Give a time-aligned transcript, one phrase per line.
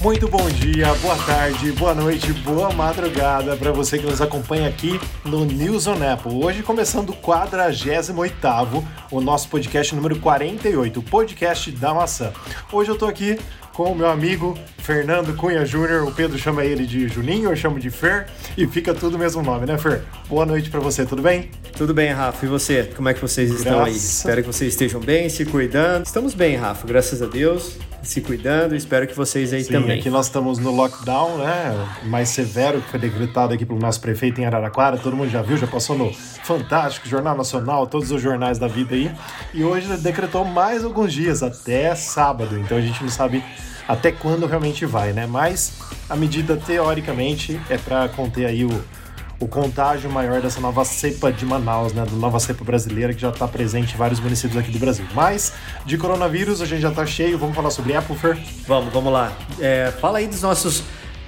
[0.00, 4.98] Muito bom dia, boa tarde, boa noite, boa madrugada para você que nos acompanha aqui
[5.26, 6.42] no News on Apple.
[6.42, 12.32] Hoje começando o 48º, o nosso podcast número 48, o podcast da maçã.
[12.72, 13.38] Hoje eu tô aqui
[13.74, 14.58] com o meu amigo
[14.90, 16.02] Fernando Cunha Júnior.
[16.02, 18.26] O Pedro chama ele de Juninho, eu chamo de Fer
[18.58, 20.02] e fica tudo o mesmo nome, né, Fer?
[20.28, 21.48] Boa noite para você, tudo bem?
[21.76, 22.44] Tudo bem, Rafa.
[22.44, 22.90] E você?
[22.96, 23.94] Como é que vocês estão aí?
[23.94, 26.06] Espero que vocês estejam bem, se cuidando.
[26.06, 27.78] Estamos bem, Rafa, graças a Deus.
[28.02, 30.00] Se cuidando, espero que vocês aí Sim, também.
[30.00, 31.88] aqui nós estamos no lockdown, né?
[32.06, 34.96] Mais severo que foi decretado aqui pelo nosso prefeito em Araraquara.
[34.96, 36.12] Todo mundo já viu, já passou no
[36.42, 39.08] Fantástico, Jornal Nacional, todos os jornais da vida aí.
[39.54, 42.58] E hoje decretou mais alguns dias, até sábado.
[42.58, 43.44] Então a gente não sabe
[43.86, 45.26] até quando realmente vai, né?
[45.26, 45.72] Mas
[46.08, 48.84] a medida, teoricamente, é para conter aí o,
[49.38, 52.04] o contágio maior dessa nova cepa de Manaus, né?
[52.04, 55.04] Da nova cepa brasileira que já está presente em vários municípios aqui do Brasil.
[55.14, 55.52] Mas
[55.84, 57.38] de coronavírus a gente já tá cheio.
[57.38, 58.38] Vamos falar sobre Apple, Fer?
[58.66, 59.32] Vamos, vamos lá.
[59.58, 60.84] É, fala aí dos nossos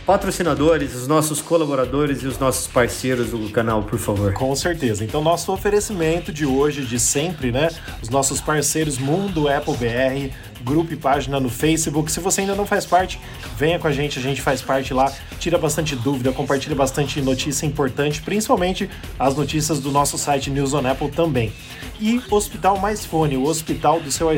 [0.07, 4.33] patrocinadores, os nossos colaboradores e os nossos parceiros do canal, por favor.
[4.33, 5.05] Com certeza.
[5.05, 7.69] Então, nosso oferecimento de hoje, de sempre, né?
[8.03, 12.11] Os nossos parceiros Mundo Apple BR, grupo e página no Facebook.
[12.11, 13.21] Se você ainda não faz parte,
[13.57, 17.67] venha com a gente, a gente faz parte lá, tira bastante dúvida, compartilha bastante notícia
[17.67, 21.53] importante, principalmente as notícias do nosso site News on Apple também.
[22.01, 24.29] E Hospital Mais Fone, o hospital do seu.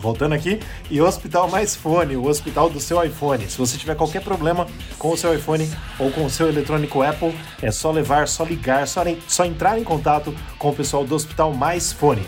[0.00, 3.48] Voltando aqui, e Hospital Mais Fone, o hospital do seu iPhone.
[3.48, 4.66] Se você tiver qualquer problema
[4.98, 8.86] com o seu iPhone ou com o seu eletrônico Apple, é só levar, só ligar,
[8.86, 12.26] só, só entrar em contato com o pessoal do Hospital Mais Fone.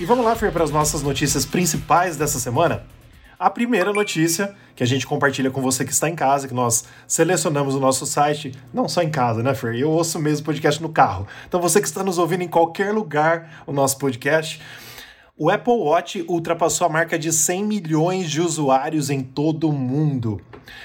[0.00, 2.84] E vamos lá, Fer, para as nossas notícias principais dessa semana?
[3.38, 6.84] A primeira notícia que a gente compartilha com você que está em casa, que nós
[7.06, 9.74] selecionamos no nosso site, não só em casa, né, Fer?
[9.74, 11.26] Eu ouço mesmo podcast no carro.
[11.46, 14.60] Então você que está nos ouvindo em qualquer lugar, o nosso podcast,
[15.36, 20.40] o Apple Watch ultrapassou a marca de 100 milhões de usuários em todo o mundo.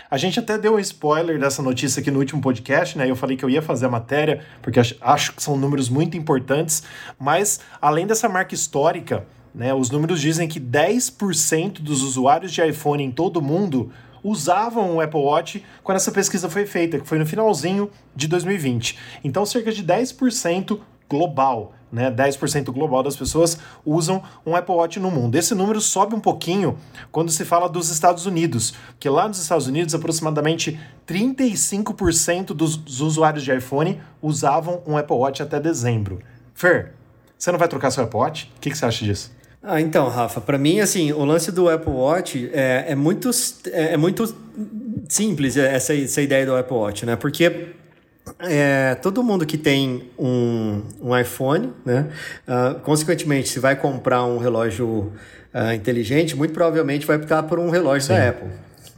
[0.10, 3.10] A gente até deu um spoiler dessa notícia aqui no último podcast, né?
[3.10, 6.18] Eu falei que eu ia fazer a matéria, porque ach- acho que são números muito
[6.18, 6.82] importantes,
[7.20, 13.04] mas além dessa marca histórica, né, os números dizem que 10% dos usuários de iPhone
[13.04, 13.92] em todo o mundo
[14.24, 18.98] usavam o Apple Watch quando essa pesquisa foi feita, que foi no finalzinho de 2020.
[19.24, 22.12] Então, cerca de 10% global, né?
[22.12, 25.36] 10% global das pessoas usam um Apple Watch no mundo.
[25.36, 26.78] Esse número sobe um pouquinho
[27.12, 33.44] quando se fala dos Estados Unidos, que lá nos Estados Unidos aproximadamente 35% dos, usuários
[33.44, 36.20] de iPhone usavam um Apple Watch até dezembro.
[36.54, 36.94] Fer,
[37.38, 38.54] você não vai trocar seu Apple Watch?
[38.56, 39.32] O que, que você acha disso?
[39.62, 43.30] Ah, então, Rafa, para mim, assim, o lance do Apple Watch é, é muito,
[43.72, 44.34] é, é muito
[45.10, 47.18] simples essa, essa ideia do Apple Watch, né?
[47.18, 47.76] Porque
[48.40, 52.08] é, todo mundo que tem um, um iPhone, né?
[52.48, 55.12] ah, consequentemente, se vai comprar um relógio
[55.54, 58.50] ah, inteligente, muito provavelmente vai optar por um relógio da Apple.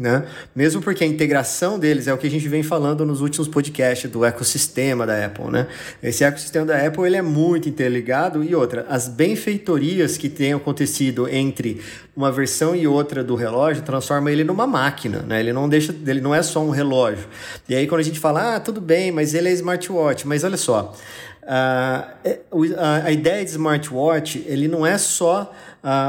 [0.01, 0.25] Né?
[0.55, 4.09] Mesmo porque a integração deles é o que a gente vem falando nos últimos podcasts
[4.09, 5.67] do ecossistema da Apple, né?
[6.01, 11.29] Esse ecossistema da Apple ele é muito interligado e outra, as benfeitorias que têm acontecido
[11.29, 11.81] entre
[12.15, 15.39] uma versão e outra do relógio transforma ele numa máquina, né?
[15.39, 17.27] Ele não deixa, ele não é só um relógio.
[17.69, 20.57] E aí quando a gente fala, ah, tudo bem, mas ele é smartwatch, mas olha
[20.57, 20.95] só,
[21.43, 22.39] ah, é,
[22.79, 25.53] a, a ideia de smartwatch ele não é só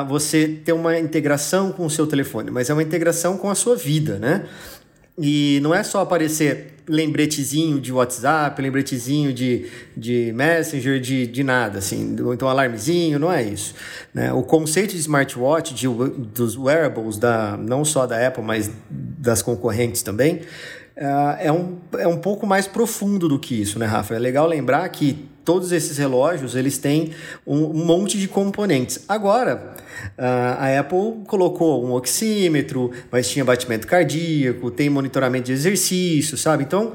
[0.09, 3.77] você ter uma integração com o seu telefone, mas é uma integração com a sua
[3.77, 4.45] vida, né?
[5.19, 9.67] E não é só aparecer lembretezinho de WhatsApp, lembretezinho de,
[9.97, 13.75] de Messenger, de, de nada, assim, ou então alarmezinho, não é isso.
[14.13, 14.33] Né?
[14.33, 20.03] O conceito de smartwatch, de, dos wearables, da, não só da Apple, mas das concorrentes
[20.03, 20.41] também,
[20.97, 24.15] ah, é, um, é um pouco mais profundo do que isso, né, Rafa?
[24.15, 27.13] É legal lembrar que todos esses relógios eles têm
[27.47, 29.05] um, monte de componentes.
[29.09, 29.75] Agora,
[30.17, 36.65] ah, a Apple colocou um oxímetro, mas tinha batimento cardíaco, tem monitoramento de exercício, sabe?
[36.65, 36.93] Então,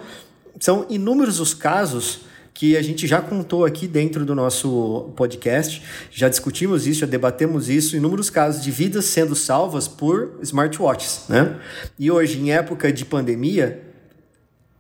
[0.60, 2.22] são inúmeros os casos
[2.58, 5.80] que a gente já contou aqui dentro do nosso podcast,
[6.10, 11.60] já discutimos isso, já debatemos isso, inúmeros casos de vidas sendo salvas por smartwatches, né?
[12.00, 13.87] E hoje, em época de pandemia,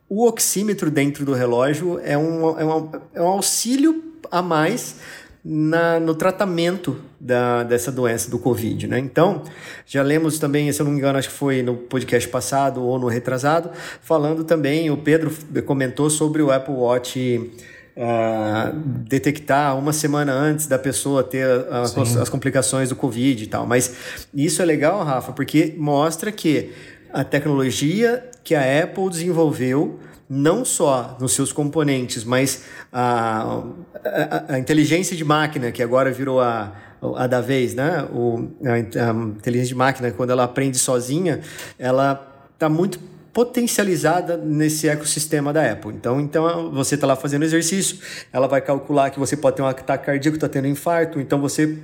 [0.09, 4.95] o oxímetro dentro do relógio é um, é um, é um auxílio a mais
[5.43, 8.99] na, no tratamento da, dessa doença do Covid, né?
[8.99, 9.43] Então,
[9.85, 12.99] já lemos também, se eu não me engano, acho que foi no podcast passado ou
[12.99, 13.71] no retrasado,
[14.01, 15.31] falando também, o Pedro
[15.65, 17.51] comentou sobre o Apple Watch
[17.97, 18.75] uh,
[19.07, 23.65] detectar uma semana antes da pessoa ter as, as complicações do Covid e tal.
[23.65, 23.95] Mas
[24.33, 26.71] isso é legal, Rafa, porque mostra que
[27.11, 29.99] a tecnologia que a Apple desenvolveu
[30.29, 33.63] não só nos seus componentes, mas a,
[34.03, 36.73] a, a inteligência de máquina, que agora virou a,
[37.15, 38.05] a da vez, né?
[38.11, 41.41] O, a, a inteligência de máquina, quando ela aprende sozinha,
[41.79, 42.99] ela está muito
[43.31, 45.93] potencializada nesse ecossistema da Apple.
[45.93, 47.99] Então, então você está lá fazendo exercício,
[48.33, 51.77] ela vai calcular que você pode ter um ataque cardíaco, está tendo infarto, então você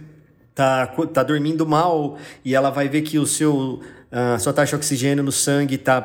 [0.55, 3.81] tá, tá dormindo mal e ela vai ver que o seu
[4.13, 6.01] a sua taxa de oxigênio no sangue está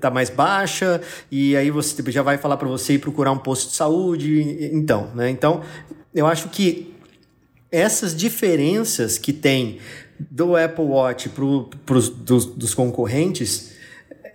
[0.00, 3.70] tá mais baixa e aí você já vai falar para você ir procurar um posto
[3.70, 4.70] de saúde.
[4.72, 5.30] Então, né?
[5.30, 5.62] Então,
[6.12, 6.92] eu acho que
[7.70, 9.78] essas diferenças que tem
[10.18, 11.44] do Apple Watch para
[11.96, 13.73] os dos, dos concorrentes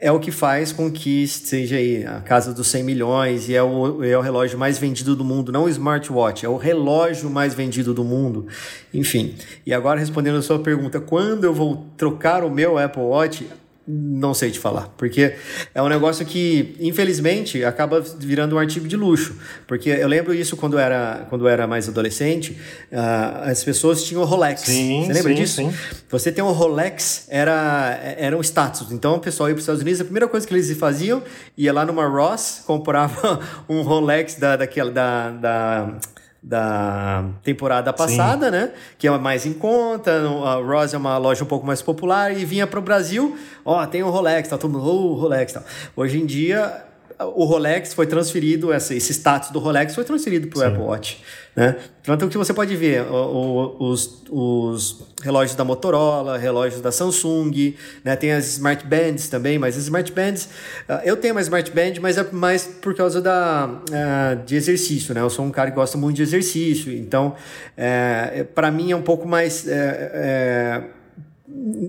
[0.02, 3.62] é o que faz com que seja aí a casa dos 100 milhões e é
[3.62, 7.54] o, é o relógio mais vendido do mundo, não o smartwatch, é o relógio mais
[7.54, 8.48] vendido do mundo.
[8.94, 9.36] Enfim,
[9.66, 13.48] e agora respondendo a sua pergunta, quando eu vou trocar o meu Apple Watch?
[13.92, 15.34] Não sei te falar, porque
[15.74, 19.36] é um negócio que, infelizmente, acaba virando um artigo de luxo.
[19.66, 22.52] Porque eu lembro isso quando era, quando era mais adolescente,
[22.92, 24.62] uh, as pessoas tinham Rolex.
[24.62, 25.56] Sim, Você lembra sim, disso?
[25.56, 25.74] Sim.
[26.08, 28.92] Você ter um Rolex era, era um status.
[28.92, 31.24] Então o pessoal ia para os Estados Unidos, a primeira coisa que eles faziam,
[31.58, 36.00] ia lá numa Ross, comprava um Rolex da, daquela, da, da
[36.42, 38.52] da temporada passada, Sim.
[38.52, 38.72] né?
[38.98, 42.46] Que é mais em conta, a Ross é uma loja um pouco mais popular e
[42.46, 45.64] vinha para o Brasil, ó, tem o Rolex, tá todo mundo, oh, Rolex, tal.
[45.96, 46.86] Hoje em dia
[47.20, 51.22] o Rolex foi transferido, esse status do Rolex foi transferido para o Apple Watch.
[51.60, 51.76] Né?
[52.04, 57.76] Tanto que você pode ver o, o, os, os relógios da Motorola, relógios da Samsung,
[58.02, 58.16] né?
[58.16, 60.46] tem as Smart Bands também, mas as Smart Bands,
[60.88, 65.14] uh, eu tenho uma Smart Band, mas é mais por causa da, uh, de exercício.
[65.14, 65.20] Né?
[65.20, 67.36] Eu sou um cara que gosta muito de exercício, então
[67.76, 69.68] é, para mim é um pouco mais.
[69.68, 70.84] É, é,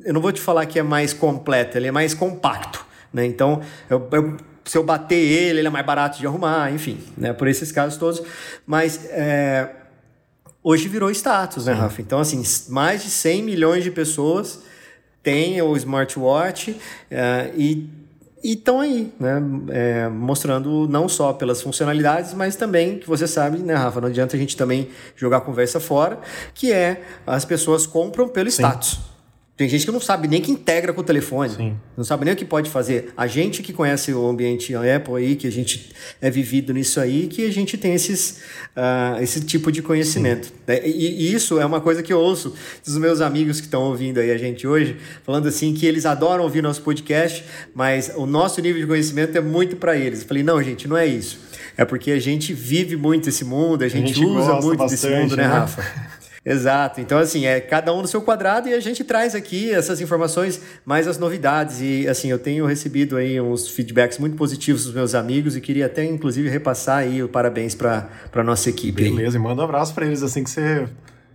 [0.05, 2.85] eu não vou te falar que é mais completo, ele é mais compacto.
[3.13, 3.25] Né?
[3.25, 4.37] Então, eu, eu
[4.71, 7.33] se eu bater ele, ele é mais barato de arrumar, enfim, né?
[7.33, 8.23] Por esses casos todos.
[8.65, 9.69] Mas é,
[10.63, 12.01] hoje virou status, né, Rafa?
[12.01, 14.61] Então, assim, mais de 100 milhões de pessoas
[15.25, 16.81] têm o smartwatch
[17.11, 17.91] é, e
[18.45, 19.43] estão aí, né?
[19.71, 24.01] É, mostrando não só pelas funcionalidades, mas também, que você sabe, né, Rafa?
[24.01, 26.21] Não adianta a gente também jogar a conversa fora,
[26.55, 28.63] que é as pessoas compram pelo Sim.
[28.63, 29.10] status.
[29.61, 31.51] Tem gente que não sabe nem que integra com o telefone.
[31.55, 31.77] Sim.
[31.95, 33.13] Não sabe nem o que pode fazer.
[33.15, 37.27] A gente que conhece o ambiente Apple aí, que a gente é vivido nisso aí,
[37.27, 38.41] que a gente tem esses,
[38.75, 40.51] uh, esse tipo de conhecimento.
[40.67, 43.83] É, e, e, isso é uma coisa que eu ouço dos meus amigos que estão
[43.83, 48.25] ouvindo aí a gente hoje, falando assim que eles adoram ouvir nosso podcast, mas o
[48.25, 50.23] nosso nível de conhecimento é muito para eles.
[50.23, 51.39] Eu falei, não, gente, não é isso.
[51.77, 55.03] É porque a gente vive muito esse mundo, a gente, a gente usa muito bastante,
[55.03, 55.53] desse mundo, né, né?
[55.53, 56.11] Rafa?
[56.45, 57.01] Exato.
[57.01, 60.61] Então, assim, é cada um no seu quadrado e a gente traz aqui essas informações,
[60.85, 61.81] mais as novidades.
[61.81, 65.87] E, assim, eu tenho recebido aí uns feedbacks muito positivos dos meus amigos e queria
[65.87, 69.03] até, inclusive, repassar aí o parabéns para a nossa equipe.
[69.03, 70.89] Beleza, e manda um abraço para eles assim que você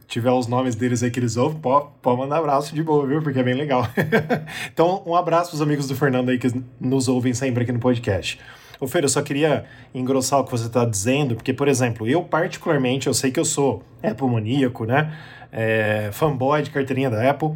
[0.08, 3.22] tiver os nomes deles aí que eles ouvem, pode, pode mandar abraço de boa, viu?
[3.22, 3.88] Porque é bem legal.
[4.72, 6.48] então, um abraço para os amigos do Fernando aí que
[6.80, 8.40] nos ouvem sempre aqui no podcast.
[8.80, 12.24] Ô Fer, eu só queria engrossar o que você está dizendo, porque, por exemplo, eu
[12.24, 15.14] particularmente, eu sei que eu sou Apple maníaco, né?
[15.52, 17.52] É, fanboy de carteirinha da Apple.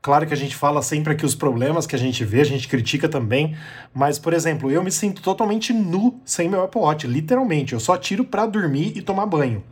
[0.00, 2.68] Claro que a gente fala sempre aqui os problemas que a gente vê, a gente
[2.68, 3.56] critica também,
[3.92, 7.72] mas, por exemplo, eu me sinto totalmente nu sem meu Apple Watch, literalmente.
[7.72, 9.62] Eu só tiro para dormir e tomar banho.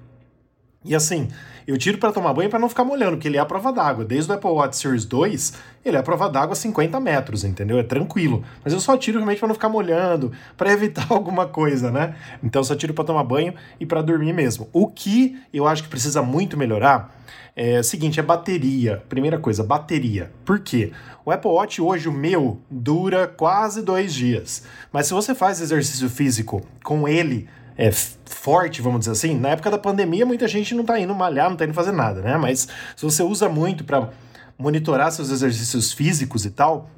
[0.85, 1.29] E assim,
[1.67, 4.05] eu tiro para tomar banho para não ficar molhando, porque ele é a prova d'água.
[4.05, 5.53] Desde o Apple Watch Series 2,
[5.85, 7.79] ele é a prova d'água a 50 metros, entendeu?
[7.79, 8.43] É tranquilo.
[8.65, 12.17] Mas eu só tiro realmente para não ficar molhando, para evitar alguma coisa, né?
[12.43, 14.69] Então só tiro para tomar banho e para dormir mesmo.
[14.73, 17.17] O que eu acho que precisa muito melhorar
[17.55, 19.03] é o seguinte, é bateria.
[19.09, 20.33] Primeira coisa, bateria.
[20.45, 20.91] Por quê?
[21.25, 24.65] O Apple Watch hoje, o meu, dura quase dois dias.
[24.93, 29.71] Mas se você faz exercício físico com ele é, forte, vamos dizer assim, na época
[29.71, 32.37] da pandemia muita gente não está indo malhar, não está indo fazer nada, né?
[32.37, 34.11] Mas se você usa muito para
[34.59, 36.91] monitorar seus exercícios físicos e tal,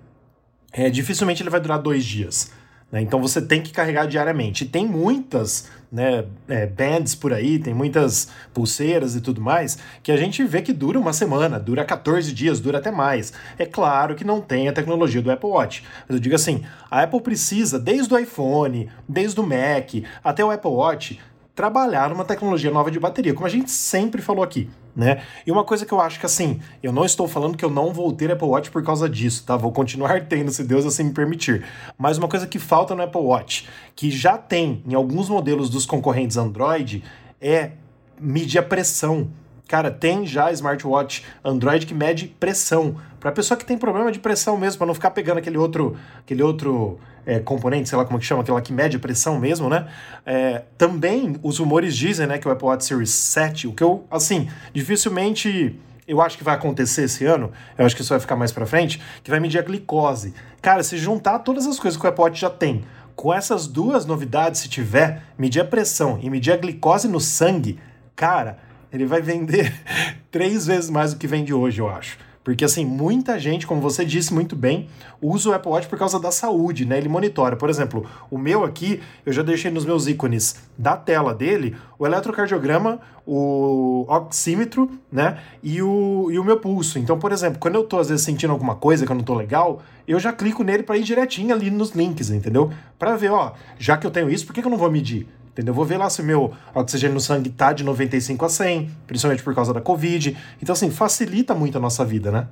[0.73, 2.51] é, dificilmente ele vai durar dois dias.
[2.95, 3.03] Né?
[3.03, 4.63] Então você tem que carregar diariamente.
[4.63, 10.13] E tem muitas né, é, bands por aí, tem muitas pulseiras e tudo mais, que
[10.13, 13.33] a gente vê que dura uma semana, dura 14 dias, dura até mais.
[13.59, 15.83] É claro que não tem a tecnologia do Apple Watch.
[16.09, 20.53] Mas eu digo assim, a Apple precisa, desde o iPhone, desde o Mac, até o
[20.53, 21.21] Apple Watch,
[21.53, 25.23] trabalhar numa tecnologia nova de bateria, como a gente sempre falou aqui, né?
[25.47, 27.93] E uma coisa que eu acho que assim, eu não estou falando que eu não
[27.93, 29.57] vou ter Apple Watch por causa disso, tá?
[29.57, 31.65] Vou continuar tendo, se Deus assim me permitir.
[31.99, 35.87] Mas uma coisa que falta no Apple Watch, que já tem em alguns modelos dos
[35.87, 37.03] concorrentes Android,
[37.41, 37.73] é
[38.21, 39.31] medir a pressão.
[39.67, 42.97] Cara, tem já smartwatch Android que mede pressão.
[43.25, 46.43] Para pessoa que tem problema de pressão mesmo, para não ficar pegando aquele outro, aquele
[46.43, 49.89] outro é, componente, sei lá como que chama, aquela que mede a pressão mesmo, né?
[50.27, 54.05] É, também os rumores dizem, né, que o Apple Watch Series 7, o que eu,
[54.11, 55.75] assim, dificilmente
[56.07, 58.67] eu acho que vai acontecer esse ano, eu acho que isso vai ficar mais para
[58.67, 60.35] frente, que vai medir a glicose.
[60.61, 62.85] Cara, se juntar todas as coisas que o Apple Watch já tem,
[63.17, 67.79] com essas duas novidades, se tiver, medir a pressão e medir a glicose no sangue,
[68.15, 68.59] cara,
[68.93, 69.73] ele vai vender
[70.31, 72.19] três vezes mais do que vende hoje, eu acho.
[72.45, 74.87] Porque, assim, muita gente, como você disse muito bem,
[75.21, 76.99] usa o Apple Watch por causa da saúde, né?
[76.99, 77.57] Ele monitora.
[77.57, 82.07] Por exemplo, o meu aqui, eu já deixei nos meus ícones da tela dele o
[82.07, 85.39] eletrocardiograma, o oxímetro, né?
[85.63, 86.99] E o, e o meu pulso.
[86.99, 89.35] Então, por exemplo, quando eu tô, às vezes, sentindo alguma coisa que eu não tô
[89.35, 92.71] legal, eu já clico nele para ir direitinho ali nos links, entendeu?
[92.99, 95.27] Para ver, ó, já que eu tenho isso, por que, que eu não vou medir?
[95.55, 95.73] Entendeu?
[95.73, 99.43] Vou ver lá se o meu oxigênio no sangue tá de 95 a 100, principalmente
[99.43, 100.37] por causa da Covid.
[100.61, 102.49] Então, assim, facilita muito a nossa vida, né?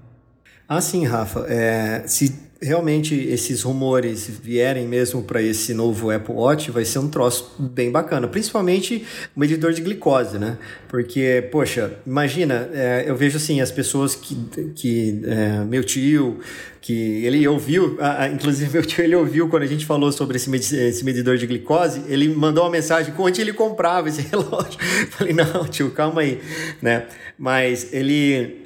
[0.69, 1.47] Ah, sim, Rafa.
[1.49, 7.09] É, se realmente esses rumores vierem mesmo para esse novo Apple Watch, vai ser um
[7.09, 8.29] troço bem bacana.
[8.29, 9.05] Principalmente
[9.37, 10.57] o medidor de glicose, né?
[10.89, 14.37] Porque, poxa, imagina, é, eu vejo assim, as pessoas que.
[14.75, 16.39] que é, meu tio,
[16.81, 17.99] que ele ouviu,
[18.33, 22.03] inclusive meu tio ele ouviu quando a gente falou sobre esse, esse medidor de glicose,
[22.09, 24.79] ele mandou uma mensagem com onde ele comprava esse relógio.
[25.11, 26.41] Falei, não, tio, calma aí,
[26.81, 27.07] né?
[27.39, 28.62] Mas ele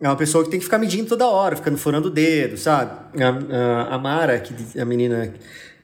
[0.00, 2.92] é uma pessoa que tem que ficar medindo toda hora, ficando furando o dedo, sabe?
[3.22, 5.32] A, a, a Mara, que, a menina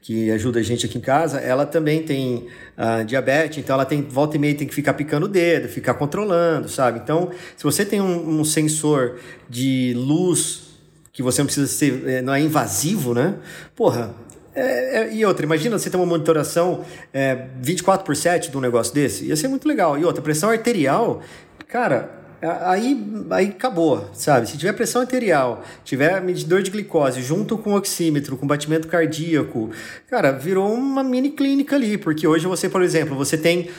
[0.01, 4.01] que ajuda a gente aqui em casa, ela também tem uh, diabetes, então ela tem
[4.01, 6.99] volta e meia tem que ficar picando o dedo, ficar controlando, sabe?
[6.99, 9.17] Então, se você tem um, um sensor
[9.49, 10.73] de luz
[11.13, 13.35] que você não precisa ser, é, não é invasivo, né?
[13.75, 14.13] Porra,
[14.53, 18.61] é, é, e outra, imagina você ter uma monitoração é, 24 por 7 de um
[18.61, 19.97] negócio desse, ia ser muito legal.
[19.97, 21.21] E outra, pressão arterial,
[21.67, 24.47] cara, aí, aí acabou, sabe?
[24.49, 29.69] Se tiver pressão arterial, tiver medidor de glicose junto com oxímetro, com batimento cardíaco,
[30.09, 33.69] cara, virou uma mini clínica ali, porque hoje você, por exemplo, você tem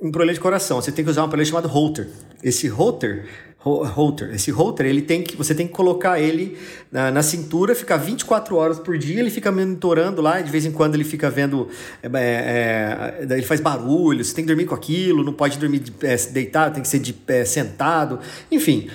[0.00, 2.08] um problema de coração, você tem que usar um aparelho chamado Holter.
[2.42, 3.24] Esse Holter
[3.64, 4.34] Holter.
[4.34, 6.58] Esse holter, ele tem que, você tem que colocar ele
[6.90, 10.72] na, na, cintura, ficar 24 horas por dia, ele fica monitorando lá, de vez em
[10.72, 11.68] quando ele fica vendo,
[12.02, 15.78] é, é, é ele faz barulho, você tem que dormir com aquilo, não pode dormir
[15.78, 18.18] de, é, deitado, tem que ser de pé sentado,
[18.50, 18.90] enfim.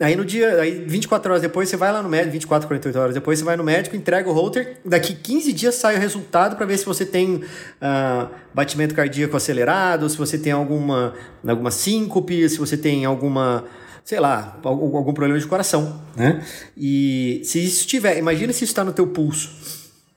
[0.00, 3.14] Aí no dia, aí 24 horas depois você vai lá no médico, 24, 48 horas
[3.14, 6.66] depois você vai no médico, entrega o holter, daqui 15 dias sai o resultado para
[6.66, 11.14] ver se você tem uh, batimento cardíaco acelerado, se você tem alguma,
[11.46, 13.64] alguma síncope, se você tem alguma
[14.10, 16.44] sei lá, algum, problema de coração, né?
[16.76, 19.48] E se isso tiver, imagina se isso está no teu pulso,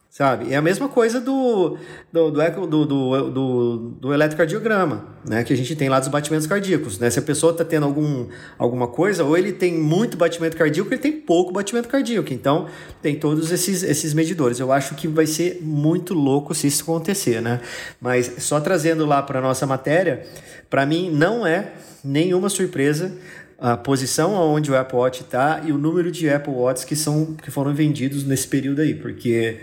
[0.10, 0.52] sabe?
[0.52, 1.78] É a mesma coisa do,
[2.12, 5.44] do, do, do, do, do, do eletrocardiograma, né?
[5.44, 7.08] Que a gente tem lá dos batimentos cardíacos, né?
[7.12, 10.94] Se a pessoa está tendo algum, alguma coisa, ou ele tem muito batimento cardíaco, ou
[10.96, 12.34] ele tem pouco batimento cardíaco.
[12.34, 12.66] Então,
[13.00, 14.60] tem todos esses, esses medidores.
[14.60, 17.62] Eu acho que vai ser muito louco se isso acontecer, né?
[18.02, 20.26] Mas só trazendo lá para nossa matéria,
[20.68, 21.74] para mim não é
[22.04, 23.12] nenhuma surpresa
[23.60, 27.36] a posição onde o Apple Watch está e o número de Apple Watches que, são,
[27.36, 29.60] que foram vendidos nesse período aí, porque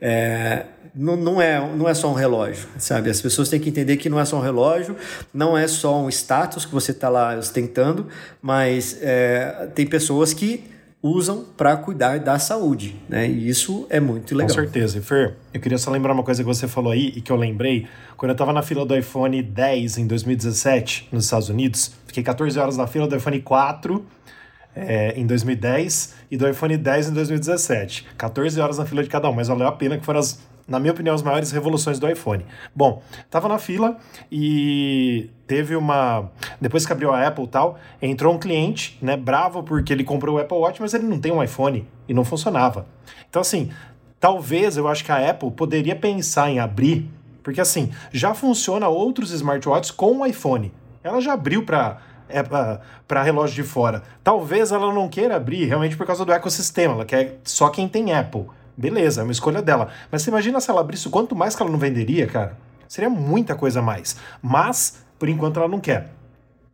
[0.00, 0.64] é,
[0.94, 3.10] não, não, é, não é só um relógio, sabe?
[3.10, 4.96] As pessoas têm que entender que não é só um relógio,
[5.32, 8.06] não é só um status que você está lá ostentando,
[8.40, 10.64] mas é, tem pessoas que
[11.02, 13.28] usam para cuidar da saúde, né?
[13.28, 14.48] E isso é muito legal.
[14.48, 14.98] Com certeza.
[14.98, 17.36] E Fer, eu queria só lembrar uma coisa que você falou aí e que eu
[17.36, 17.86] lembrei.
[18.16, 22.58] Quando eu estava na fila do iPhone 10 em 2017, nos Estados Unidos, fiquei 14
[22.58, 24.04] horas na fila do iPhone 4
[24.74, 28.06] é, em 2010 e do iPhone 10 em 2017.
[28.16, 30.78] 14 horas na fila de cada um, mas valeu a pena que foram as na
[30.78, 32.44] minha opinião, as maiores revoluções do iPhone.
[32.74, 33.96] Bom, tava na fila
[34.30, 36.30] e teve uma.
[36.60, 40.36] Depois que abriu a Apple e tal, entrou um cliente, né, bravo porque ele comprou
[40.36, 42.86] o Apple Watch, mas ele não tem um iPhone e não funcionava.
[43.30, 43.70] Então, assim,
[44.20, 47.10] talvez eu acho que a Apple poderia pensar em abrir,
[47.42, 50.70] porque assim, já funciona outros smartwatches com o iPhone.
[51.02, 54.02] Ela já abriu para é, para relógio de fora.
[54.22, 58.12] Talvez ela não queira abrir realmente por causa do ecossistema, ela quer só quem tem
[58.12, 58.44] Apple.
[58.78, 59.88] Beleza, é uma escolha dela.
[60.08, 62.56] Mas você imagina se ela abrisse quanto mais que ela não venderia, cara?
[62.86, 64.16] Seria muita coisa a mais.
[64.40, 66.12] Mas, por enquanto, ela não quer.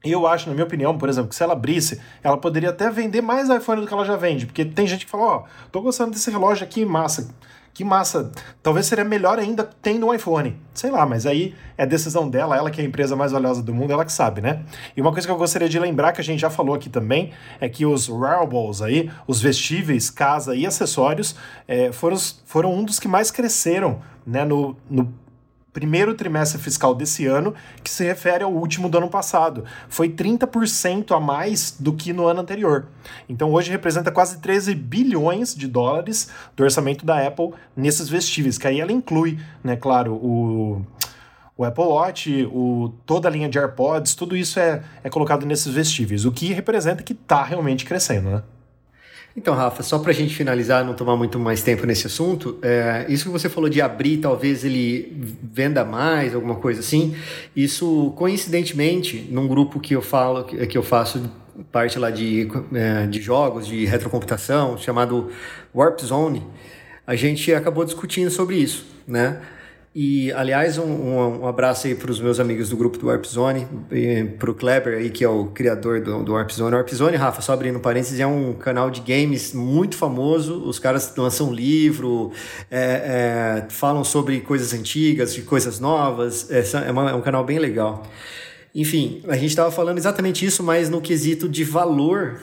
[0.05, 3.23] Eu acho, na minha opinião, por exemplo, que se ela abrisse, ela poderia até vender
[3.23, 4.45] mais iPhone do que ela já vende.
[4.45, 7.35] Porque tem gente que fala, ó, oh, tô gostando desse relógio aqui, massa
[7.75, 8.31] que massa.
[8.63, 10.57] Talvez seria melhor ainda tendo um iPhone.
[10.73, 13.75] Sei lá, mas aí é decisão dela, ela que é a empresa mais valiosa do
[13.75, 14.63] mundo, ela que sabe, né?
[14.97, 17.33] E uma coisa que eu gostaria de lembrar, que a gente já falou aqui também,
[17.61, 21.35] é que os wearables aí, os vestíveis, casa e acessórios,
[21.67, 22.17] é, foram,
[22.47, 25.13] foram um dos que mais cresceram né, no, no
[25.75, 27.53] primeiro trimestre fiscal desse ano,
[27.83, 29.65] que se refere ao último do ano passado.
[29.89, 32.87] Foi 30% a mais do que no ano anterior.
[33.29, 38.69] Então hoje representa quase 13 bilhões de dólares do orçamento da Apple nesses vestíveis, que
[38.69, 40.87] aí ela inclui, né, claro, o
[41.57, 45.73] o Apple Watch, o, toda a linha de AirPods, tudo isso é, é colocado nesses
[45.73, 48.43] vestíveis, o que representa que está realmente crescendo, né?
[49.37, 53.05] Então, Rafa, só para a gente finalizar, não tomar muito mais tempo nesse assunto, é,
[53.09, 55.13] isso que você falou de abrir, talvez ele
[55.43, 57.17] venda mais, alguma coisa assim,
[57.55, 61.29] isso coincidentemente, num grupo que eu falo, que eu faço
[61.73, 65.31] parte lá de, é, de jogos, de retrocomputação, chamado
[65.75, 66.43] Warp Zone,
[67.05, 69.41] a gente acabou discutindo sobre isso, né?
[69.95, 73.65] E, aliás, um, um, abraço aí para os meus amigos do grupo do Warp Zone,
[74.41, 76.75] para o Kleber aí, que é o criador do, do Warp Zone.
[76.75, 80.65] O Warp Zone, Rafa, só abrindo parênteses, é um canal de games muito famoso.
[80.65, 82.33] Os caras lançam livro,
[82.69, 86.51] é, é, falam sobre coisas antigas, de coisas novas.
[86.51, 88.03] É, é, uma, é um canal bem legal.
[88.75, 92.41] Enfim, a gente estava falando exatamente isso, mas no quesito de valor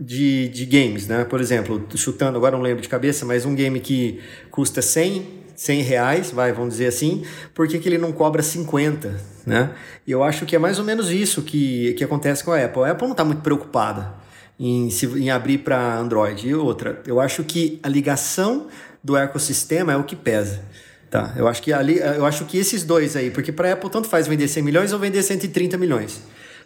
[0.00, 1.22] de, de games, né?
[1.24, 4.20] Por exemplo, chutando, agora não lembro de cabeça, mas um game que
[4.50, 9.20] custa 100 100 reais, vai, vamos dizer assim, por que, que ele não cobra 50,
[9.46, 9.70] né?
[10.06, 12.82] E eu acho que é mais ou menos isso que, que acontece com a Apple.
[12.82, 14.14] A Apple não está muito preocupada
[14.58, 16.48] em, se, em abrir para Android.
[16.48, 18.68] E outra, eu acho que a ligação
[19.02, 20.62] do ecossistema é o que pesa.
[21.10, 23.88] Tá, eu acho que ali, eu acho que esses dois aí, porque para a Apple
[23.88, 26.20] tanto faz vender 100 milhões ou vender 130 milhões.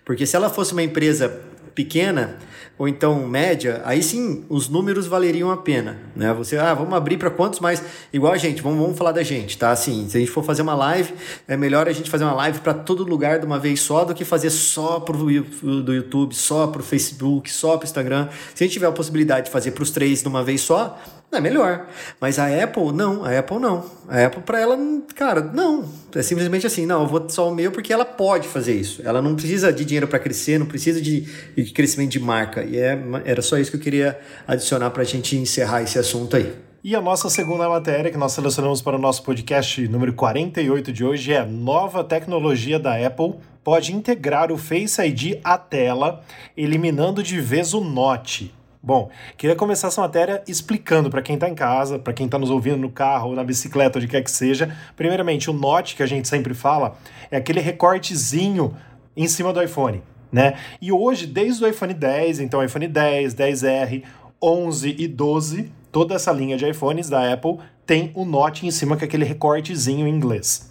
[0.07, 1.39] Porque se ela fosse uma empresa
[1.79, 2.37] pequena,
[2.77, 6.33] ou então média, aí sim os números valeriam a pena, né?
[6.33, 7.81] Você, ah, vamos abrir para quantos mais?
[8.13, 9.71] Igual a gente, vamos, vamos falar da gente, tá?
[9.71, 11.15] Assim, se a gente for fazer uma live,
[11.47, 14.13] é melhor a gente fazer uma live para todo lugar de uma vez só do
[14.13, 18.29] que fazer só pro do YouTube, só pro Facebook, só pro Instagram.
[18.57, 20.99] Se a gente tiver a possibilidade de fazer para os três de uma vez só,
[21.31, 21.87] é melhor.
[22.21, 23.25] Mas a Apple, não.
[23.25, 23.85] A Apple, não.
[24.09, 24.79] A Apple, para ela,
[25.15, 25.85] cara, não.
[26.15, 29.03] É simplesmente assim, não, eu vou só o meu porque ela pode fazer isso.
[29.05, 31.21] Ela não precisa de dinheiro para crescer, não precisa de,
[31.55, 32.65] de, crescimento de marca.
[32.65, 36.37] E é, era só isso que eu queria adicionar para a gente encerrar esse assunto
[36.37, 36.55] aí.
[36.83, 41.05] E a nossa segunda matéria que nós selecionamos para o nosso podcast número 48 de
[41.05, 46.23] hoje é Nova tecnologia da Apple pode integrar o Face ID à tela,
[46.57, 48.55] eliminando de vez o Note.
[48.83, 52.49] Bom, queria começar essa matéria explicando para quem está em casa, para quem está nos
[52.49, 54.75] ouvindo no carro ou na bicicleta, onde quer que seja.
[54.97, 56.97] Primeiramente, o Note que a gente sempre fala
[57.31, 58.77] é aquele recortezinho
[59.17, 60.55] em cima do iPhone, né?
[60.81, 64.05] E hoje, desde o iPhone 10, então iPhone 10, 10R,
[64.41, 68.97] 11 e 12, toda essa linha de iPhones da Apple tem o Note em cima
[68.97, 70.69] com aquele recortezinho em inglês.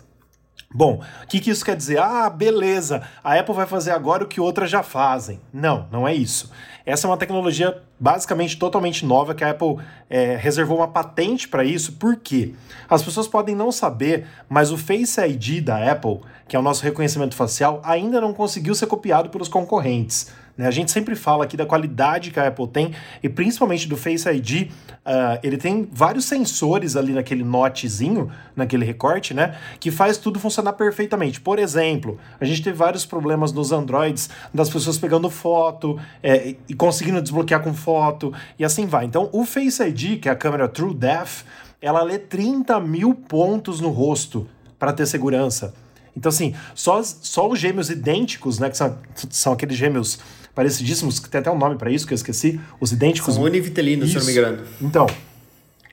[0.73, 1.97] Bom, o que, que, isso quer dizer?
[1.97, 5.39] Ah, beleza, a Apple vai fazer agora o que outras já fazem.
[5.53, 6.51] Não, não é isso.
[6.87, 9.75] Essa é uma tecnologia basicamente totalmente nova que a Apple
[10.09, 11.91] é, reservou uma patente para isso.
[11.91, 12.53] Por quê?
[12.89, 16.81] As pessoas podem não saber, mas o Face ID da Apple, que é o nosso
[16.85, 20.31] reconhecimento facial, ainda não conseguiu ser copiado pelos concorrentes.
[20.57, 20.67] Né?
[20.67, 24.27] A gente sempre fala aqui da qualidade que a Apple tem e principalmente do Face
[24.27, 24.69] ID.
[25.05, 29.55] Uh, ele tem vários sensores ali naquele notezinho, naquele recorte, né?
[29.79, 31.39] Que faz tudo funcionar perfeitamente.
[31.39, 36.73] Por exemplo, a gente teve vários problemas nos Androids das pessoas pegando foto é, e
[36.73, 39.05] conseguindo desbloquear com foto e assim vai.
[39.05, 41.45] Então, o Face ID, que é a câmera True Depth,
[41.81, 44.47] ela lê 30 mil pontos no rosto
[44.79, 45.73] para ter segurança.
[46.15, 48.69] Então, assim, só, só os gêmeos idênticos, né?
[48.71, 48.97] Que são,
[49.29, 50.19] são aqueles gêmeos
[50.57, 53.35] parecidíssimos, que tem até um nome para isso que eu esqueci, os idênticos.
[53.35, 54.63] São univitelinos, se não me engano.
[54.81, 55.05] Então,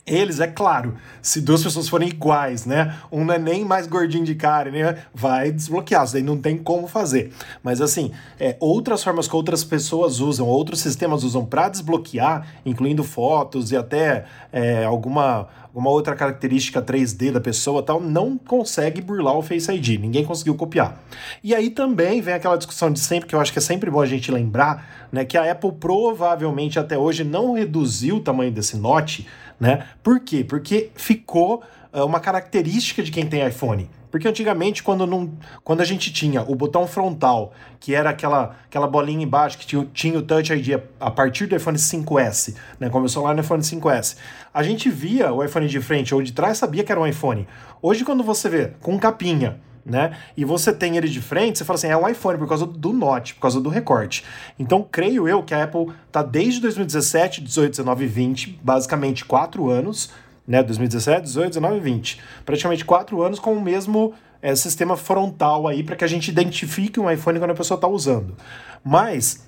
[0.06, 2.98] eles, é claro, se duas pessoas forem iguais, né?
[3.10, 4.98] Um não é nem mais gordinho de cara, né?
[5.14, 7.32] Vai desbloquear, isso daí não tem como fazer.
[7.62, 13.02] Mas assim, é, outras formas que outras pessoas usam, outros sistemas usam para desbloquear, incluindo
[13.02, 19.36] fotos e até é, alguma uma outra característica 3D da pessoa tal, não consegue burlar
[19.36, 21.02] o Face ID, ninguém conseguiu copiar.
[21.42, 24.00] E aí também vem aquela discussão de sempre, que eu acho que é sempre bom
[24.00, 28.76] a gente lembrar, né, que a Apple provavelmente até hoje não reduziu o tamanho desse
[28.76, 29.26] Note,
[29.58, 29.86] né?
[30.02, 30.44] Por quê?
[30.44, 31.62] Porque ficou
[31.92, 33.88] uh, uma característica de quem tem iPhone.
[34.14, 35.32] Porque antigamente, quando, não,
[35.64, 39.88] quando a gente tinha o botão frontal, que era aquela, aquela bolinha embaixo que tinha,
[39.92, 42.88] tinha o Touch ID a partir do iPhone 5S, né?
[42.88, 44.16] Começou lá no iPhone 5S.
[44.52, 47.48] A gente via o iPhone de frente ou de trás, sabia que era um iPhone.
[47.82, 50.16] Hoje, quando você vê com capinha, né?
[50.37, 52.92] E você tem ele de frente, você fala assim, é um iPhone por causa do
[52.92, 54.25] Note, por causa do recorte.
[54.59, 59.68] Então, creio eu que a Apple tá desde 2017, 18, 19 e 20, basicamente quatro
[59.68, 60.11] anos,
[60.47, 60.62] né?
[60.62, 62.20] 2017, 18, 19 e 20.
[62.44, 67.01] Praticamente quatro anos com o mesmo é, sistema frontal aí para que a gente identifique
[67.01, 68.35] um iPhone quando a pessoa está usando.
[68.83, 69.47] Mas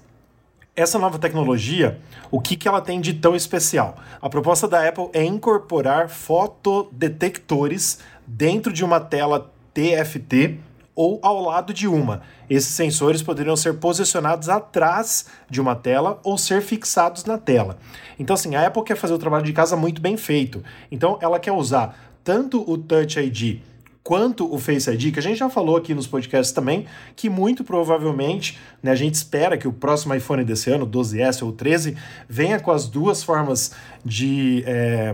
[0.75, 1.99] essa nova tecnologia,
[2.31, 3.97] o que, que ela tem de tão especial?
[4.21, 10.59] A proposta da Apple é incorporar fotodetectores dentro de uma tela TFT
[10.95, 12.23] ou ao lado de uma.
[12.49, 17.77] Esses sensores poderiam ser posicionados atrás de uma tela ou ser fixados na tela.
[18.19, 20.65] Então, assim, a Apple quer fazer o trabalho de casa muito bem feito.
[20.91, 23.61] Então, ela quer usar tanto o Touch ID
[24.07, 27.65] quanto o Face ID, que a gente já falou aqui nos podcasts também, que muito
[27.65, 31.97] provavelmente, né, a gente espera que o próximo iPhone desse ano, 12S ou 13,
[32.29, 33.73] venha com as duas formas
[34.05, 35.13] de, é,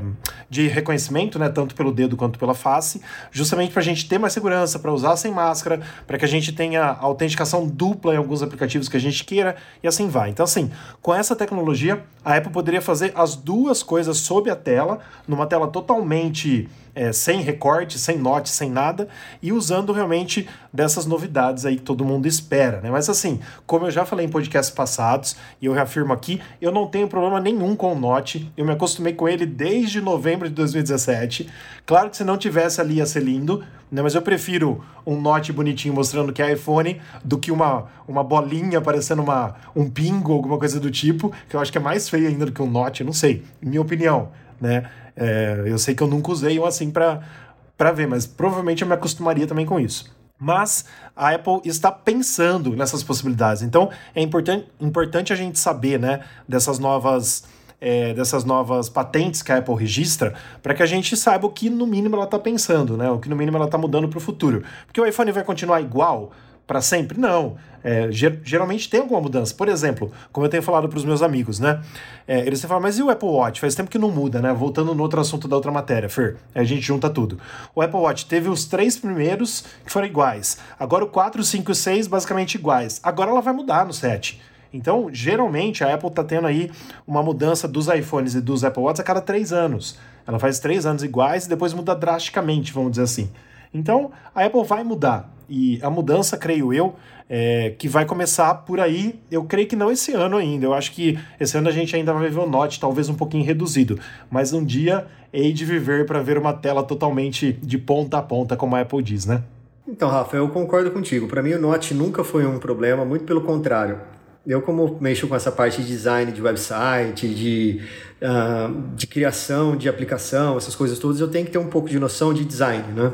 [0.51, 3.01] de reconhecimento, né, tanto pelo dedo quanto pela face,
[3.31, 6.53] justamente para a gente ter mais segurança, para usar sem máscara, para que a gente
[6.53, 10.29] tenha autenticação dupla em alguns aplicativos que a gente queira e assim vai.
[10.29, 14.99] Então, assim, com essa tecnologia, a Apple poderia fazer as duas coisas sob a tela,
[15.27, 19.09] numa tela totalmente é, sem recorte, sem note, sem nada,
[19.41, 22.91] e usando realmente dessas novidades aí que todo mundo espera, né?
[22.91, 26.87] Mas assim, como eu já falei em podcasts passados, e eu reafirmo aqui, eu não
[26.87, 31.49] tenho problema nenhum com o Note, eu me acostumei com ele desde novembro de 2017.
[31.87, 34.01] Claro que se não tivesse ali ia ser lindo, né?
[34.03, 38.81] Mas eu prefiro um Note bonitinho mostrando que é iPhone do que uma, uma bolinha
[38.81, 42.29] parecendo uma, um pingo, alguma coisa do tipo, que eu acho que é mais feio
[42.29, 44.85] ainda do que um Note, não sei, minha opinião, né?
[45.17, 48.95] É, eu sei que eu nunca usei um assim para ver, mas provavelmente eu me
[48.95, 50.11] acostumaria também com isso.
[50.39, 53.63] Mas a Apple está pensando nessas possibilidades.
[53.63, 57.45] Então é importante, importante a gente saber né, dessas novas.
[57.85, 61.69] É, dessas novas patentes que a Apple registra, para que a gente saiba o que
[61.69, 63.11] no mínimo ela está pensando, né?
[63.11, 64.63] O que no mínimo ela está mudando para o futuro.
[64.87, 66.31] Porque o iPhone vai continuar igual
[66.67, 67.19] para sempre?
[67.19, 67.57] Não.
[67.85, 69.53] É, geralmente tem alguma mudança.
[69.55, 71.83] Por exemplo, como eu tenho falado para os meus amigos, né?
[72.29, 73.61] É, eles têm falado, mas e o Apple Watch?
[73.61, 74.53] Faz tempo que não muda, né?
[74.53, 76.37] Voltando no outro assunto da outra matéria, Fer.
[76.55, 77.39] A gente junta tudo.
[77.75, 80.59] O Apple Watch teve os três primeiros que foram iguais.
[80.79, 83.01] Agora o 4, 5 e 6 basicamente iguais.
[83.03, 84.41] Agora ela vai mudar no 7.
[84.73, 86.71] Então, geralmente, a Apple está tendo aí
[87.07, 89.99] uma mudança dos iPhones e dos Apple Watch a cada três anos.
[90.27, 93.31] Ela faz três anos iguais e depois muda drasticamente, vamos dizer assim.
[93.75, 95.29] Então, a Apple vai mudar.
[95.55, 96.95] E a mudança, creio eu,
[97.29, 100.65] é, que vai começar por aí, eu creio que não esse ano ainda.
[100.65, 103.45] Eu acho que esse ano a gente ainda vai ver o Note, talvez um pouquinho
[103.45, 104.01] reduzido.
[104.31, 108.57] Mas um dia hei de viver para ver uma tela totalmente de ponta a ponta,
[108.57, 109.43] como a Apple diz, né?
[109.87, 111.29] Então, Rafa, eu concordo contigo.
[111.29, 114.01] Para mim, o Note nunca foi um problema, muito pelo contrário.
[114.47, 117.83] Eu, como mexo com essa parte de design de website, de,
[118.23, 121.99] uh, de criação de aplicação, essas coisas todas, eu tenho que ter um pouco de
[121.99, 123.13] noção de design, né?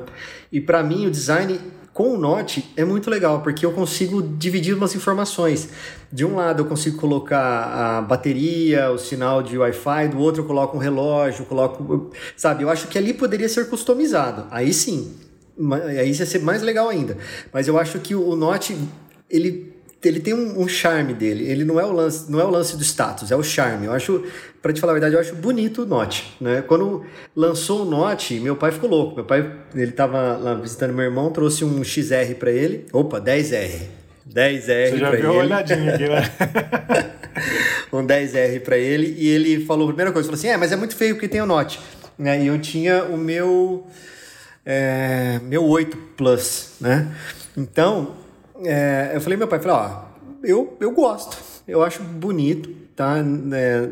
[0.53, 1.59] E para mim, o design
[1.99, 5.69] com o Note é muito legal, porque eu consigo dividir umas informações.
[6.13, 10.47] De um lado eu consigo colocar a bateria, o sinal de Wi-Fi, do outro eu
[10.47, 12.13] coloco um relógio, coloco.
[12.37, 14.47] Sabe, eu acho que ali poderia ser customizado.
[14.49, 15.13] Aí sim.
[15.89, 17.19] Aí ia ser mais legal ainda.
[17.53, 18.79] Mas eu acho que o Note,
[19.29, 19.68] ele
[20.03, 21.45] ele tem um, um, charme dele.
[21.51, 23.87] Ele não é o lance, não é o lance do status, é o charme.
[23.87, 24.25] Eu acho,
[24.63, 26.63] para te falar a verdade, eu acho bonito o Note, né?
[26.63, 29.17] Quando lançou o Note, meu pai ficou louco.
[29.17, 32.87] Meu pai, ele tava lá visitando meu irmão, trouxe um XR para ele.
[32.93, 33.81] Opa, 10R.
[34.33, 36.23] 10R Você já viu uma olhadinha aqui, né?
[37.93, 40.77] um 10R para ele e ele falou a primeira coisa, falou assim: "É, mas é
[40.77, 41.81] muito feio porque tem o Note".
[42.19, 42.43] Né?
[42.43, 43.87] E eu tinha o meu
[44.67, 47.09] é, meu 8 Plus, né?
[47.57, 48.15] Então,
[48.65, 50.03] é, eu falei meu pai, falei, ó,
[50.43, 53.17] eu, eu gosto, eu acho bonito, tá?
[53.53, 53.89] É,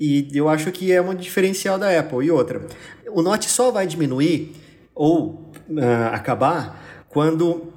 [0.00, 2.24] e eu acho que é um diferencial da Apple.
[2.24, 2.66] E outra,
[3.10, 4.54] o Note só vai diminuir
[4.94, 7.72] ou uh, acabar quando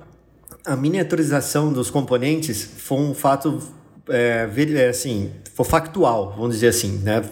[0.66, 3.60] a miniaturização dos componentes for um fato
[4.10, 7.24] é, é assim, for factual, vamos dizer assim, né?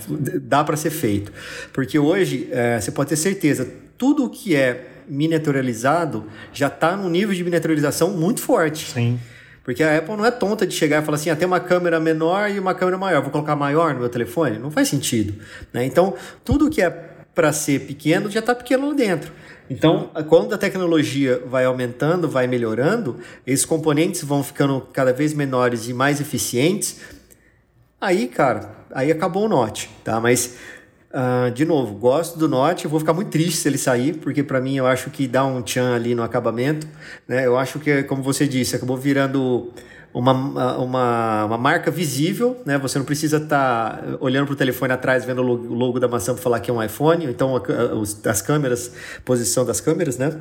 [0.42, 1.32] Dá para ser feito.
[1.74, 7.34] Porque hoje é, você pode ter certeza, tudo que é miniaturalizado já está num nível
[7.34, 8.92] de miniaturização muito forte.
[8.92, 9.20] Sim.
[9.64, 12.00] Porque a Apple não é tonta de chegar e falar assim, ah, tem uma câmera
[12.00, 14.58] menor e uma câmera maior, vou colocar maior no meu telefone?
[14.58, 15.36] Não faz sentido.
[15.74, 15.86] Né?
[15.86, 19.32] Então, tudo que é para ser pequeno já está pequeno lá dentro.
[19.70, 25.88] Então, quando a tecnologia vai aumentando, vai melhorando, esses componentes vão ficando cada vez menores
[25.88, 27.00] e mais eficientes,
[28.02, 30.20] aí, cara, aí acabou o Note, tá?
[30.20, 30.56] Mas
[31.12, 34.62] Uh, de novo, gosto do Note, vou ficar muito triste se ele sair, porque para
[34.62, 36.88] mim eu acho que dá um tchan ali no acabamento.
[37.28, 37.48] Né?
[37.48, 39.72] Eu acho que, como você disse, acabou virando
[40.14, 40.32] uma,
[40.78, 42.78] uma, uma marca visível, né?
[42.78, 46.34] Você não precisa estar tá olhando para o telefone atrás, vendo o logo da maçã
[46.34, 47.62] para falar que é um iPhone, então
[48.26, 48.92] as câmeras,
[49.24, 50.36] posição das câmeras, né?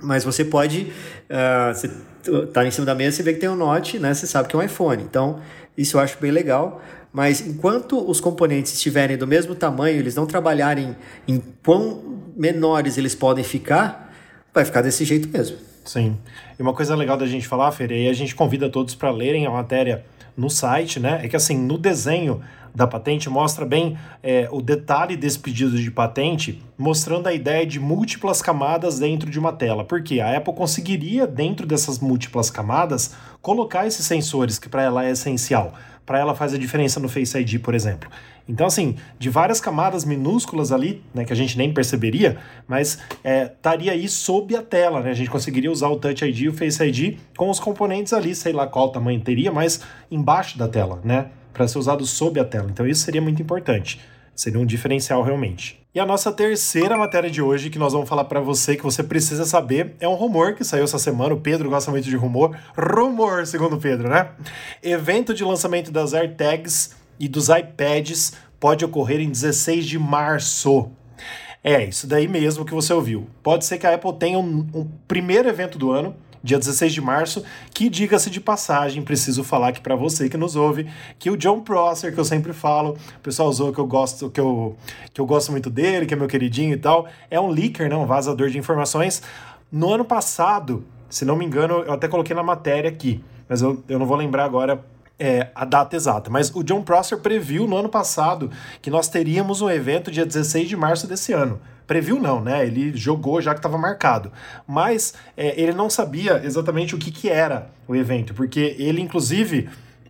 [0.00, 0.92] Mas você pode,
[1.30, 1.90] uh, você
[2.52, 4.12] tá em cima da mesa, você vê que tem um Note, né?
[4.12, 5.02] Você sabe que é um iPhone.
[5.02, 5.40] Então,
[5.76, 6.82] isso eu acho bem legal.
[7.16, 10.94] Mas enquanto os componentes estiverem do mesmo tamanho, eles não trabalharem
[11.26, 14.12] em quão menores eles podem ficar,
[14.52, 15.56] vai ficar desse jeito mesmo.
[15.82, 16.18] Sim.
[16.58, 19.46] E uma coisa legal da gente falar, Fer, e a gente convida todos para lerem
[19.46, 20.04] a matéria
[20.36, 21.20] no site, né?
[21.22, 22.42] É que assim, no desenho
[22.74, 27.80] da patente mostra bem é, o detalhe desse pedido de patente, mostrando a ideia de
[27.80, 29.82] múltiplas camadas dentro de uma tela.
[29.84, 35.12] Porque a Apple conseguiria, dentro dessas múltiplas camadas, colocar esses sensores, que para ela é
[35.12, 35.72] essencial
[36.06, 38.08] para ela faz a diferença no Face ID, por exemplo.
[38.48, 42.38] Então, assim, de várias camadas minúsculas ali, né, que a gente nem perceberia,
[42.68, 45.10] mas é, estaria aí sob a tela, né?
[45.10, 48.34] A gente conseguiria usar o Touch ID e o Face ID com os componentes ali,
[48.34, 51.26] sei lá qual tamanho teria, mas embaixo da tela, né?
[51.52, 52.68] Para ser usado sob a tela.
[52.70, 54.00] Então, isso seria muito importante.
[54.34, 55.85] Seria um diferencial realmente.
[55.96, 59.02] E a nossa terceira matéria de hoje, que nós vamos falar para você, que você
[59.02, 61.32] precisa saber, é um rumor que saiu essa semana.
[61.32, 62.54] O Pedro gosta muito de rumor.
[62.76, 64.28] Rumor, segundo o Pedro, né?
[64.82, 70.90] Evento de lançamento das AirTags e dos iPads pode ocorrer em 16 de março.
[71.64, 73.26] É, isso daí mesmo que você ouviu.
[73.42, 76.14] Pode ser que a Apple tenha um, um primeiro evento do ano,
[76.46, 80.54] dia 16 de março, que diga-se de passagem, preciso falar aqui para você que nos
[80.54, 84.30] ouve, que o John Prosser, que eu sempre falo, o pessoal usou que eu gosto,
[84.30, 84.76] que eu,
[85.12, 87.96] que eu gosto muito dele, que é meu queridinho e tal, é um leaker, né,
[87.96, 89.22] um vazador de informações.
[89.70, 93.82] No ano passado, se não me engano, eu até coloquei na matéria aqui, mas eu,
[93.88, 94.84] eu não vou lembrar agora
[95.18, 99.60] é, a data exata, mas o John Prosser previu no ano passado que nós teríamos
[99.60, 101.60] um evento dia 16 de março desse ano.
[101.86, 102.66] Previu não, né?
[102.66, 104.32] Ele jogou já que estava marcado.
[104.66, 109.68] Mas é, ele não sabia exatamente o que, que era o evento, porque ele, inclusive,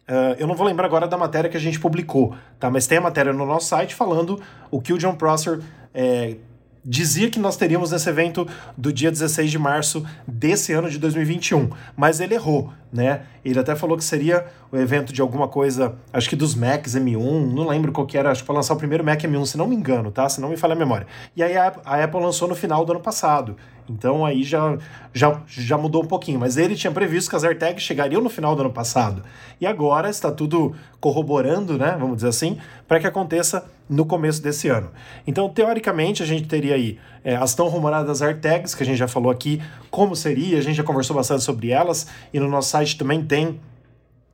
[0.09, 2.71] Uh, eu não vou lembrar agora da matéria que a gente publicou, tá?
[2.71, 5.59] Mas tem a matéria no nosso site falando o que o John Prosser
[5.93, 6.37] é,
[6.88, 8.46] dizia que nós teríamos nesse evento
[8.77, 13.22] do dia 16 de março desse ano de 2021, mas ele errou, né?
[13.44, 17.53] Ele até falou que seria o evento de alguma coisa, acho que dos Macs M1,
[17.53, 19.66] não lembro qual que era, acho que para lançar o primeiro Mac M1, se não
[19.66, 20.29] me engano, tá?
[20.29, 21.09] Se não me falha a memória.
[21.35, 23.57] E aí a, a Apple lançou no final do ano passado.
[23.88, 24.77] Então aí já,
[25.12, 26.38] já, já mudou um pouquinho.
[26.38, 29.22] Mas ele tinha previsto que as AirTags chegariam no final do ano passado.
[29.61, 31.96] E agora está tudo corroborando, né?
[31.99, 34.90] Vamos dizer assim, para que aconteça no começo desse ano.
[35.27, 39.09] Então, teoricamente, a gente teria aí é, as tão rumoradas AirTags, que a gente já
[39.09, 42.99] falou aqui como seria, a gente já conversou bastante sobre elas, e no nosso site
[42.99, 43.61] também tem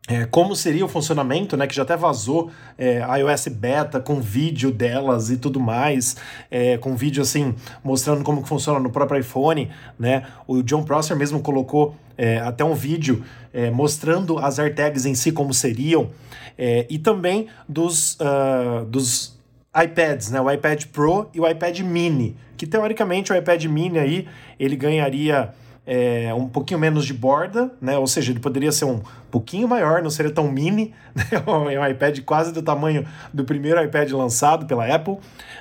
[0.08, 1.66] é, como seria o funcionamento, né?
[1.66, 6.16] Que já até vazou é, iOS beta com vídeo delas e tudo mais,
[6.50, 10.24] é, com vídeo assim mostrando como que funciona no próprio iPhone, né?
[10.46, 15.30] O John Prosser mesmo colocou é, até um vídeo é, mostrando as AirTags em si
[15.30, 16.10] como seriam
[16.58, 19.38] é, e também dos, uh, dos
[19.74, 20.40] iPads, né?
[20.40, 25.52] O iPad Pro e o iPad Mini, que teoricamente o iPad Mini aí ele ganharia
[25.86, 27.98] é, um pouquinho menos de borda, né?
[27.98, 31.24] Ou seja, ele poderia ser um pouquinho maior, não seria tão mini, né?
[31.72, 35.18] É um iPad quase do tamanho do primeiro iPad lançado pela Apple,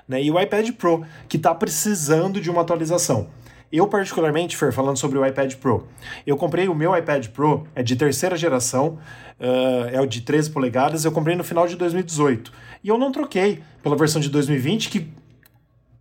[0.08, 0.22] né?
[0.22, 3.30] E o iPad Pro, que está precisando de uma atualização.
[3.72, 5.88] Eu, particularmente, Fer, falando sobre o iPad Pro,
[6.28, 9.00] eu comprei o meu iPad Pro, é de terceira geração,
[9.40, 12.52] uh, é o de 13 polegadas, eu comprei no final de 2018.
[12.84, 15.12] E eu não troquei pela versão de 2020, que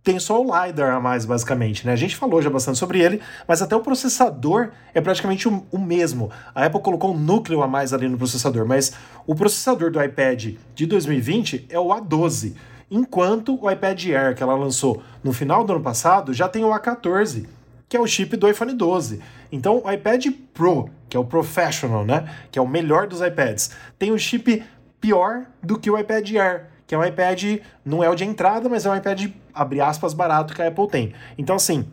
[0.03, 1.93] tem só o LiDAR a mais, basicamente, né?
[1.93, 5.77] A gente falou já bastante sobre ele, mas até o processador é praticamente o, o,
[5.77, 6.31] mesmo.
[6.55, 8.93] A Apple colocou um núcleo a mais ali no processador, mas
[9.27, 12.55] o processador do iPad de 2020 é o A12,
[12.89, 16.69] enquanto o iPad Air que ela lançou no final do ano passado já tem o
[16.69, 17.45] A14,
[17.87, 19.21] que é o chip do iPhone 12.
[19.51, 22.27] Então, o iPad Pro, que é o Professional, né?
[22.49, 24.63] Que é o melhor dos iPads, tem um chip
[24.99, 27.41] pior do que o iPad Air que é um iPad,
[27.85, 30.89] não é o de entrada, mas é um iPad, abre aspas, barato que a Apple
[30.89, 31.13] tem.
[31.37, 31.87] Então, assim,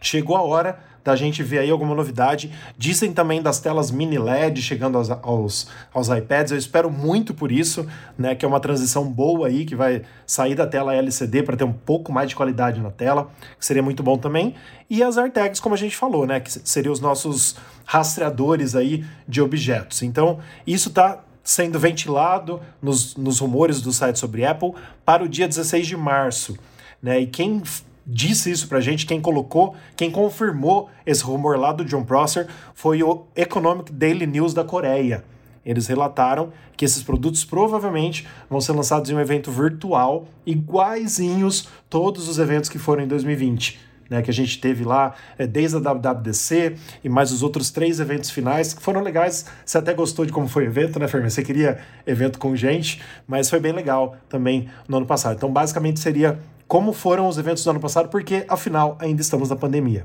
[0.00, 2.50] chegou a hora da gente ver aí alguma novidade.
[2.78, 6.50] Dizem também das telas mini LED chegando aos, aos, aos, iPads.
[6.50, 8.34] Eu espero muito por isso, né?
[8.34, 11.72] Que é uma transição boa aí, que vai sair da tela LCD para ter um
[11.74, 14.54] pouco mais de qualidade na tela, que seria muito bom também.
[14.88, 16.40] E as AirTags, como a gente falou, né?
[16.40, 20.02] Que seriam os nossos rastreadores aí de objetos.
[20.02, 24.72] Então, isso tá sendo ventilado nos, nos rumores do site sobre Apple
[25.04, 26.56] para o dia 16 de março.
[27.02, 27.20] Né?
[27.20, 27.62] E quem
[28.06, 33.02] disse isso pra gente, quem colocou, quem confirmou esse rumor lá do John Prosser foi
[33.02, 35.24] o Economic Daily News da Coreia.
[35.64, 42.28] Eles relataram que esses produtos provavelmente vão ser lançados em um evento virtual, iguaizinhos todos
[42.28, 45.80] os eventos que foram em 2020 né, que a gente teve lá é, desde a
[45.80, 49.46] WWDC e mais os outros três eventos finais que foram legais.
[49.64, 51.30] Você até gostou de como foi o evento, né, Fermi?
[51.30, 55.36] Você queria evento com gente, mas foi bem legal também no ano passado.
[55.36, 59.56] Então, basicamente, seria como foram os eventos do ano passado, porque afinal ainda estamos na
[59.56, 60.04] pandemia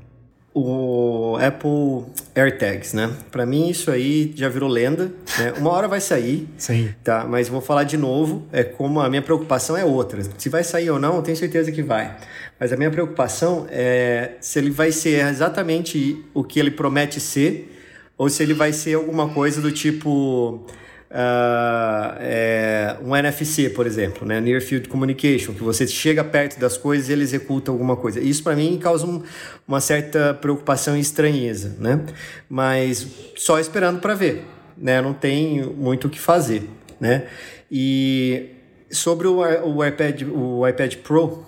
[0.60, 3.12] o Apple AirTags, né?
[3.32, 5.54] Para mim isso aí já virou lenda, né?
[5.58, 6.90] Uma hora vai sair, Sim.
[7.04, 7.26] tá?
[7.30, 10.22] Mas vou falar de novo, é como a minha preocupação é outra.
[10.38, 12.18] Se vai sair ou não, eu tenho certeza que vai.
[12.60, 17.72] Mas a minha preocupação é se ele vai ser exatamente o que ele promete ser
[18.18, 20.66] ou se ele vai ser alguma coisa do tipo
[21.12, 24.40] uh, é, um NFC, por exemplo, né?
[24.42, 28.20] Near Field Communication, que você chega perto das coisas e ele executa alguma coisa.
[28.20, 29.24] Isso para mim causa um,
[29.68, 32.02] uma certa preocupação e estranheza, né?
[32.50, 34.46] Mas só esperando para ver,
[34.78, 35.02] né?
[35.02, 36.70] Não tem muito o que fazer.
[37.00, 37.28] né?
[37.72, 38.50] E
[38.90, 41.46] sobre o, o iPad, o iPad Pro,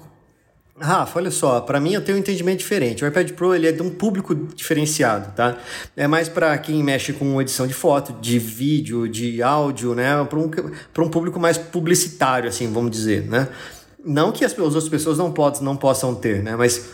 [0.82, 3.04] Rafa, olha só, para mim eu tenho um entendimento diferente.
[3.04, 5.58] O iPad Pro ele é de um público diferenciado, tá?
[5.96, 10.24] É mais para quem mexe com edição de foto, de vídeo, de áudio, né?
[10.26, 10.50] Para um,
[11.06, 13.50] um público mais publicitário, assim, vamos dizer, né?
[14.04, 16.56] Não que as, as outras pessoas não, possam, não possam ter, né?
[16.56, 16.90] Mas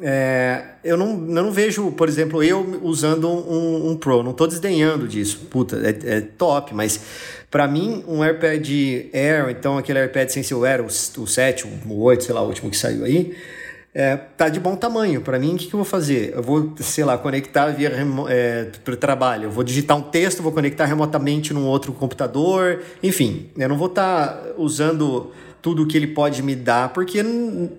[0.00, 4.22] é, eu, não, eu não vejo, por exemplo, eu usando um, um Pro.
[4.22, 5.40] Não estou desdenhando disso.
[5.50, 7.00] Puta, é, é top, mas
[7.50, 8.68] para mim, um AirPad
[9.12, 12.46] Air, então aquele AirPad sem seu Air, o, o 7, o 8, sei lá, o
[12.46, 13.34] último que saiu aí,
[13.94, 15.22] é, tá de bom tamanho.
[15.22, 16.32] Para mim, o que, que eu vou fazer?
[16.34, 17.90] Eu vou, sei lá, conectar via
[18.28, 19.44] é, para o trabalho.
[19.44, 22.82] Eu vou digitar um texto, vou conectar remotamente num outro computador.
[23.02, 25.32] Enfim, eu não vou estar tá usando
[25.62, 27.20] tudo que ele pode me dar, porque,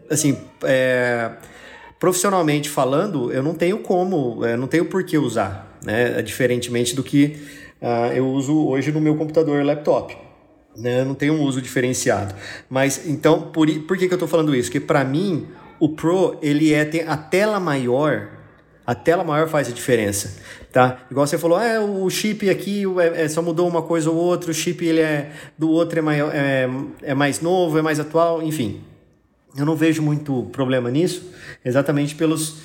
[0.10, 1.32] assim, é,
[2.00, 6.22] profissionalmente falando, eu não tenho como, eu não tenho por que usar, né?
[6.22, 7.38] Diferentemente do que
[7.82, 10.16] uh, eu uso hoje no meu computador laptop.
[10.78, 11.02] Né?
[11.02, 12.34] Eu não tenho um uso diferenciado.
[12.70, 14.70] Mas então, por, por que, que eu estou falando isso?
[14.70, 15.48] Porque para mim,
[15.80, 18.30] o Pro, ele é tem a tela maior,
[18.86, 20.38] a tela maior faz a diferença,
[20.72, 21.06] tá?
[21.10, 24.52] Igual você falou, ah, o chip aqui é, é, só mudou uma coisa ou outra,
[24.52, 26.70] o chip ele é do outro é, maior, é,
[27.04, 28.82] é mais novo, é mais atual, enfim.
[29.58, 31.32] Eu não vejo muito problema nisso,
[31.66, 32.58] exatamente pelos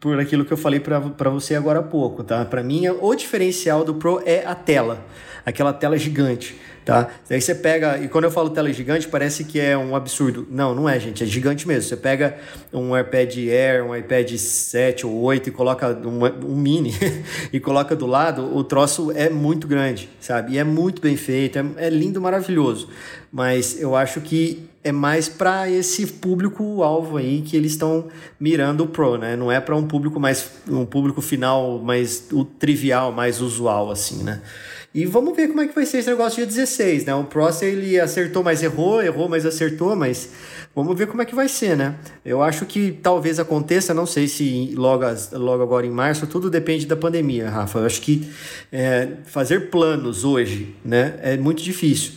[0.00, 2.44] por aquilo que eu falei para você agora há pouco, tá?
[2.44, 5.04] Para mim, o diferencial do Pro é a tela,
[5.44, 7.08] aquela tela gigante, tá?
[7.28, 10.46] Aí você pega, e quando eu falo tela gigante, parece que é um absurdo.
[10.48, 11.88] Não, não é, gente, é gigante mesmo.
[11.88, 12.36] Você pega
[12.72, 16.94] um iPad Air, um iPad 7 ou 8 e coloca um, um mini
[17.52, 20.52] e coloca do lado, o troço é muito grande, sabe?
[20.52, 22.88] E é muito bem feito, é, é lindo, maravilhoso.
[23.32, 28.08] Mas eu acho que é mais para esse público alvo aí que eles estão
[28.40, 29.36] mirando o Pro, né?
[29.36, 34.22] Não é para um público mais um público final mais o trivial, mais usual assim,
[34.22, 34.40] né?
[34.94, 37.14] E vamos ver como é que vai ser esse negócio dia 16, né?
[37.14, 40.30] O Pro ele acertou, mas errou, errou, mas acertou, mas
[40.74, 41.96] vamos ver como é que vai ser, né?
[42.24, 46.86] Eu acho que talvez aconteça, não sei se logo, logo agora em março, tudo depende
[46.86, 47.80] da pandemia, Rafa.
[47.80, 48.26] Eu acho que
[48.72, 52.12] é, fazer planos hoje, né, é muito difícil.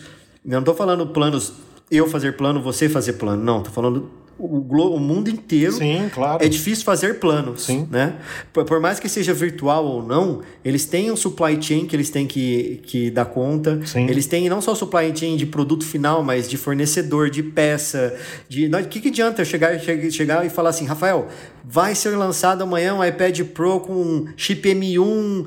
[0.45, 1.53] Eu não estou falando planos
[1.91, 3.43] eu fazer plano, você fazer plano.
[3.43, 4.09] Não, tô falando
[4.41, 5.73] o, o mundo inteiro.
[5.73, 6.43] Sim, claro.
[6.43, 7.87] É difícil fazer planos, Sim.
[7.91, 8.15] né?
[8.51, 12.09] Por, por, mais que seja virtual ou não, eles têm um supply chain que eles
[12.09, 13.79] têm que, que dar conta.
[13.85, 14.07] Sim.
[14.07, 18.15] Eles têm não só supply chain de produto final, mas de fornecedor, de peça,
[18.49, 18.65] de...
[18.67, 21.27] O que, que adianta eu chegar, chegar e falar assim, Rafael,
[21.63, 25.45] vai ser lançado amanhã um iPad Pro com chip M1,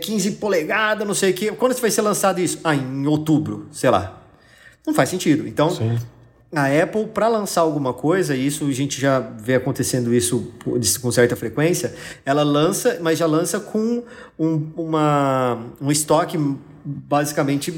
[0.00, 1.52] 15 polegadas, não sei o quê.
[1.52, 2.60] Quando vai ser lançado isso?
[2.62, 4.23] Ah, em outubro, sei lá.
[4.86, 5.46] Não faz sentido.
[5.48, 5.98] Então, Sim.
[6.54, 10.52] a Apple, para lançar alguma coisa, e isso a gente já vê acontecendo isso
[11.00, 11.94] com certa frequência,
[12.24, 14.02] ela lança, mas já lança com
[14.38, 16.38] um, uma, um estoque
[16.84, 17.72] basicamente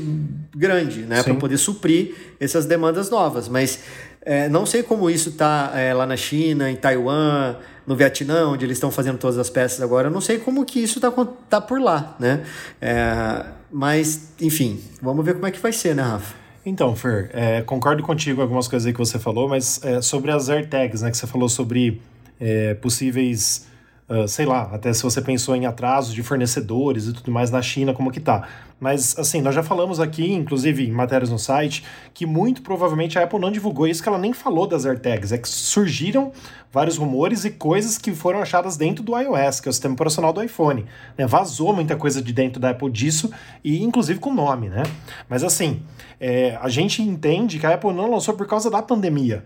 [0.54, 1.22] grande, né?
[1.22, 3.48] Para poder suprir essas demandas novas.
[3.48, 3.80] Mas
[4.22, 7.54] é, não sei como isso está é, lá na China, em Taiwan,
[7.86, 10.08] no Vietnã, onde eles estão fazendo todas as peças agora.
[10.08, 11.12] Eu não sei como que isso está
[11.48, 12.42] tá por lá, né?
[12.80, 16.45] É, mas, enfim, vamos ver como é que vai ser, né, Rafa?
[16.68, 20.48] Então, Fer, é, concordo contigo algumas coisas aí que você falou, mas é, sobre as
[20.48, 22.02] AirTags, né, que você falou sobre
[22.40, 23.68] é, possíveis,
[24.08, 27.62] uh, sei lá, até se você pensou em atrasos de fornecedores e tudo mais na
[27.62, 28.48] China, como que tá.
[28.78, 33.22] Mas, assim, nós já falamos aqui, inclusive em matérias no site, que muito provavelmente a
[33.22, 36.30] Apple não divulgou isso, que ela nem falou das AirTags, é que surgiram
[36.70, 40.32] vários rumores e coisas que foram achadas dentro do iOS, que é o sistema operacional
[40.32, 40.84] do iPhone.
[41.16, 41.26] Né?
[41.26, 43.30] Vazou muita coisa de dentro da Apple disso,
[43.64, 44.82] e inclusive com nome, né?
[45.26, 45.82] Mas, assim
[46.20, 49.44] é, a gente entende que a Apple não lançou por causa da pandemia.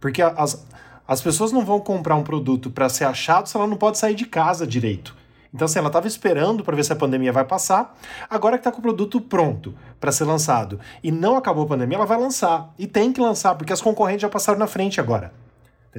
[0.00, 0.66] Porque as,
[1.06, 4.14] as pessoas não vão comprar um produto para ser achado se ela não pode sair
[4.14, 5.16] de casa direito.
[5.52, 7.96] Então, assim, ela estava esperando para ver se a pandemia vai passar.
[8.28, 11.96] Agora que está com o produto pronto para ser lançado e não acabou a pandemia,
[11.96, 12.72] ela vai lançar.
[12.78, 15.32] E tem que lançar, porque as concorrentes já passaram na frente agora.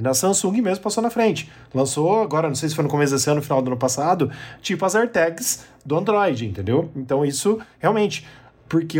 [0.06, 1.50] A Samsung mesmo passou na frente.
[1.74, 4.30] Lançou agora, não sei se foi no começo desse ano, no final do ano passado,
[4.62, 6.90] tipo as AirTags do Android, entendeu?
[6.94, 8.24] Então isso realmente
[8.68, 8.98] porque,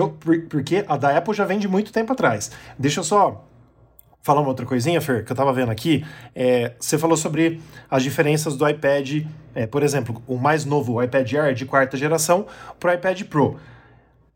[0.48, 2.50] porque a da Apple já vem de muito tempo atrás.
[2.76, 3.47] Deixa eu só
[4.28, 6.04] falar uma outra coisinha, Fer, que eu tava vendo aqui.
[6.34, 9.24] É, você falou sobre as diferenças do iPad,
[9.54, 12.46] é, por exemplo, o mais novo, o iPad Air de quarta geração,
[12.78, 13.58] para o iPad Pro.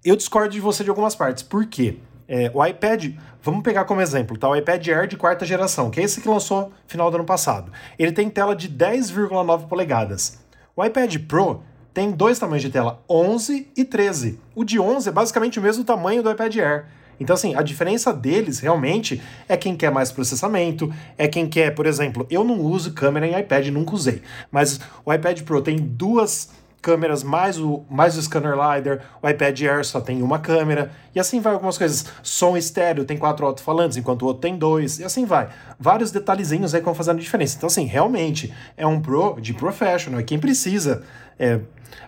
[0.02, 1.42] Eu discordo de você de algumas partes.
[1.42, 1.98] Por quê?
[2.26, 3.12] É, o iPad,
[3.42, 4.48] vamos pegar como exemplo, tá?
[4.48, 7.70] O iPad Air de quarta geração, que é esse que lançou final do ano passado.
[7.98, 10.38] Ele tem tela de 10,9 polegadas.
[10.74, 11.62] O iPad Pro
[11.92, 14.40] tem dois tamanhos de tela, 11 e 13.
[14.54, 16.86] O de 11 é basicamente o mesmo tamanho do iPad Air.
[17.22, 21.86] Então, assim, a diferença deles realmente é quem quer mais processamento, é quem quer, por
[21.86, 26.50] exemplo, eu não uso câmera em iPad, nunca usei, mas o iPad Pro tem duas
[26.82, 31.20] câmeras mais o, mais o scanner LiDAR, o iPad Air só tem uma câmera, e
[31.20, 32.04] assim vai algumas coisas.
[32.24, 35.48] Som estéreo tem quatro alto-falantes, enquanto o outro tem dois, e assim vai.
[35.78, 37.56] Vários detalhezinhos aí que vão fazendo diferença.
[37.56, 41.04] Então, assim, realmente é um Pro de professional, é quem precisa.
[41.38, 41.60] É,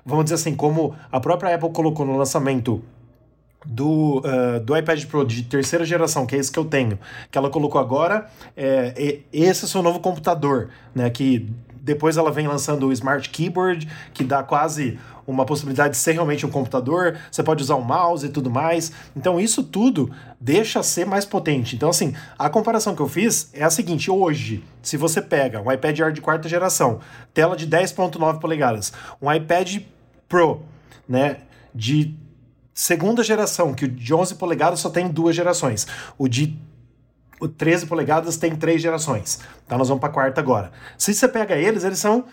[0.05, 2.83] vamos dizer assim, como a própria Apple colocou no lançamento
[3.65, 6.99] do, uh, do iPad Pro de terceira geração, que é esse que eu tenho,
[7.31, 11.09] que ela colocou agora, é, esse é o seu novo computador, né?
[11.11, 11.49] Que
[11.85, 16.45] depois ela vem lançando o Smart Keyboard, que dá quase uma possibilidade de ser realmente
[16.45, 18.93] um computador, você pode usar um mouse e tudo mais.
[19.15, 20.11] Então isso tudo
[20.41, 21.77] deixa ser mais potente.
[21.77, 25.71] Então assim, a comparação que eu fiz é a seguinte, hoje, se você pega um
[25.71, 27.01] iPad Air de quarta geração,
[27.33, 29.83] tela de 10.9 polegadas, um iPad
[30.27, 30.63] Pro,
[31.07, 31.39] né,
[31.75, 32.15] de
[32.75, 35.87] segunda geração, que o de 11 polegadas só tem duas gerações.
[36.19, 36.59] O de
[37.41, 39.41] o 13 polegadas tem três gerações.
[39.65, 40.73] Então nós vamos para a quarta agora.
[40.97, 42.25] Se você pega eles, eles são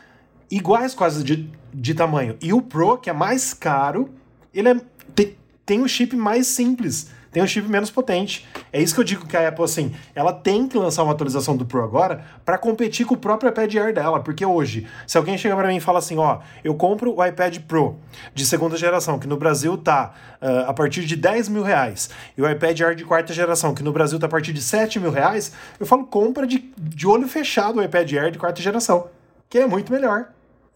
[0.50, 2.38] iguais quase de, de tamanho.
[2.42, 4.10] E o Pro, que é mais caro,
[4.54, 4.76] ele é,
[5.14, 8.48] tem, tem um chip mais simples tem um chip menos potente.
[8.74, 11.56] É isso que eu digo que a Apple, assim, ela tem que lançar uma atualização
[11.56, 15.38] do Pro agora para competir com o próprio iPad Air dela, porque hoje, se alguém
[15.38, 17.98] chega para mim e fala assim, ó, eu compro o iPad Pro
[18.34, 22.42] de segunda geração, que no Brasil tá uh, a partir de 10 mil reais, e
[22.42, 25.12] o iPad Air de quarta geração, que no Brasil tá a partir de 7 mil
[25.12, 29.08] reais, eu falo, compra de, de olho fechado o iPad Air de quarta geração,
[29.50, 30.28] que é muito melhor,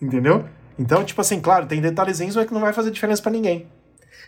[0.02, 0.46] entendeu?
[0.78, 3.66] Então, tipo assim, claro, tem detalhezinhos, mas que não vai fazer diferença para ninguém.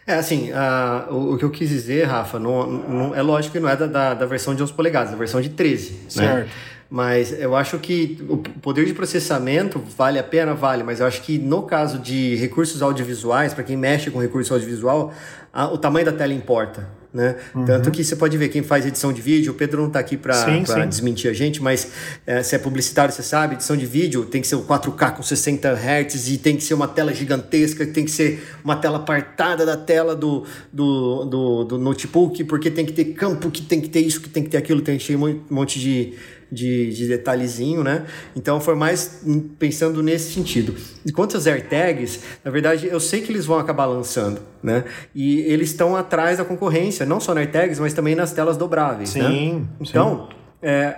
[0.06, 3.60] É, assim, uh, o, o, que eu quis dizer, Rafa, não, não, é lógico que
[3.60, 6.00] não é da, da, da versão de 11 polegadas, da versão de 13, né?
[6.08, 6.48] certo.
[6.48, 6.52] né?
[6.90, 11.22] Mas eu acho que o poder de processamento vale a pena, vale, mas eu acho
[11.22, 15.14] que no caso de recursos audiovisuais, para quem mexe com recurso audiovisual,
[15.52, 16.88] a, o tamanho da tela importa.
[17.14, 17.36] Né?
[17.56, 17.66] Uhum.
[17.66, 20.18] Tanto que você pode ver quem faz edição de vídeo, o Pedro não está aqui
[20.18, 21.92] para desmentir a gente, mas
[22.26, 25.24] é, se é publicitário, você sabe, edição de vídeo tem que ser o 4K com
[25.24, 29.66] 60 Hz e tem que ser uma tela gigantesca, tem que ser uma tela apartada
[29.66, 33.90] da tela do, do, do, do notebook, porque tem que ter campo, que tem que
[33.90, 36.14] ter isso, que tem que ter aquilo, tem que ter um monte de
[36.52, 38.06] de, de detalhezinho, né?
[38.36, 39.22] Então foi mais
[39.60, 40.76] pensando nesse sentido.
[41.06, 44.84] E quanto às AirTags, na verdade eu sei que eles vão acabar lançando, né?
[45.14, 49.10] E eles estão atrás da concorrência, não só na AirTags, mas também nas telas dobráveis,
[49.10, 49.62] sim, né?
[49.82, 50.38] Então, sim.
[50.62, 50.98] É,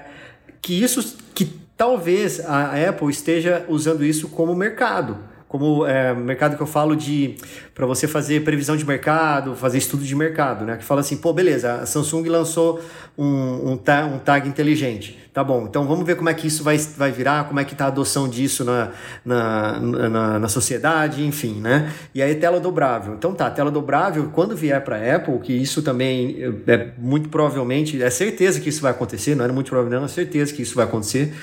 [0.61, 1.45] que isso, que
[1.75, 5.17] talvez a Apple esteja usando isso como mercado,
[5.49, 7.35] como é, mercado que eu falo de
[7.73, 10.77] para você fazer previsão de mercado, fazer estudo de mercado, né?
[10.77, 12.79] Que fala assim, pô, beleza, a Samsung lançou
[13.17, 15.17] um, um, tag, um tag inteligente.
[15.33, 17.73] Tá bom, então vamos ver como é que isso vai, vai virar, como é que
[17.73, 18.91] tá a adoção disso na,
[19.25, 21.91] na, na, na sociedade, enfim, né?
[22.13, 23.15] E aí tela dobrável.
[23.15, 26.37] Então tá, tela dobrável, quando vier para Apple, que isso também
[26.67, 30.09] é muito provavelmente, é certeza que isso vai acontecer, não era muito provável, não, é
[30.09, 31.33] certeza que isso vai acontecer,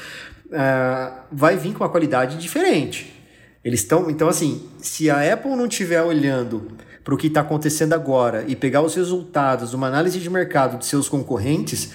[0.46, 3.16] uh, vai vir com uma qualidade diferente
[3.67, 4.09] eles estão.
[4.09, 6.69] Então, assim, se a Apple não estiver olhando
[7.03, 10.87] para o que está acontecendo agora e pegar os resultados, uma análise de mercado de
[10.87, 11.91] seus concorrentes,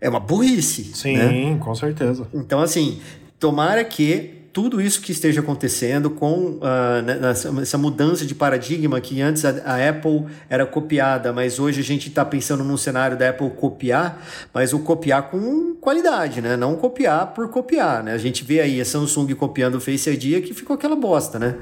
[0.00, 0.84] é uma burrice.
[0.94, 1.58] Sim, né?
[1.58, 2.28] com certeza.
[2.32, 3.00] Então, assim,
[3.40, 9.44] tomara que tudo isso que esteja acontecendo com uh, essa mudança de paradigma que antes
[9.44, 13.50] a, a Apple era copiada, mas hoje a gente está pensando num cenário da Apple
[13.50, 16.56] copiar, mas o copiar com qualidade, né?
[16.56, 18.14] Não copiar por copiar, né?
[18.14, 21.56] A gente vê aí a Samsung copiando o Face ID que ficou aquela bosta, né?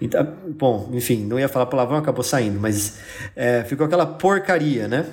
[0.00, 0.24] Então,
[0.56, 3.00] bom, enfim, não ia falar palavrão, acabou saindo, mas
[3.34, 5.04] é, ficou aquela porcaria, né?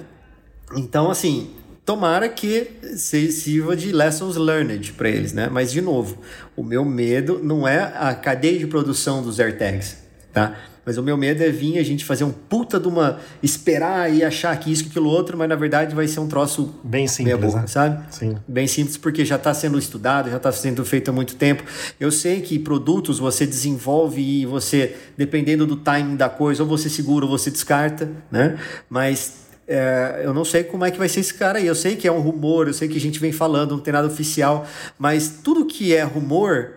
[0.76, 1.50] Então, assim,
[1.88, 5.48] tomara que sirva de lessons learned para eles, né?
[5.50, 6.18] Mas de novo,
[6.54, 9.96] o meu medo não é a cadeia de produção dos AirTags,
[10.34, 10.54] tá?
[10.86, 14.22] Mas o meu medo é vir a gente fazer um puta de uma esperar e
[14.22, 17.40] achar que isso que aquilo outro, mas na verdade vai ser um troço bem simples,
[17.40, 17.68] boca, né?
[17.68, 18.04] sabe?
[18.14, 18.36] Sim.
[18.46, 21.64] Bem simples porque já está sendo estudado, já está sendo feito há muito tempo.
[21.98, 26.90] Eu sei que produtos você desenvolve e você, dependendo do timing da coisa, ou você
[26.90, 28.58] segura ou você descarta, né?
[28.90, 31.68] Mas é, eu não sei como é que vai ser esse cara aí.
[31.68, 33.94] Eu sei que é um rumor, eu sei que a gente vem falando, não tem
[33.94, 34.66] nada oficial,
[34.98, 36.77] mas tudo que é rumor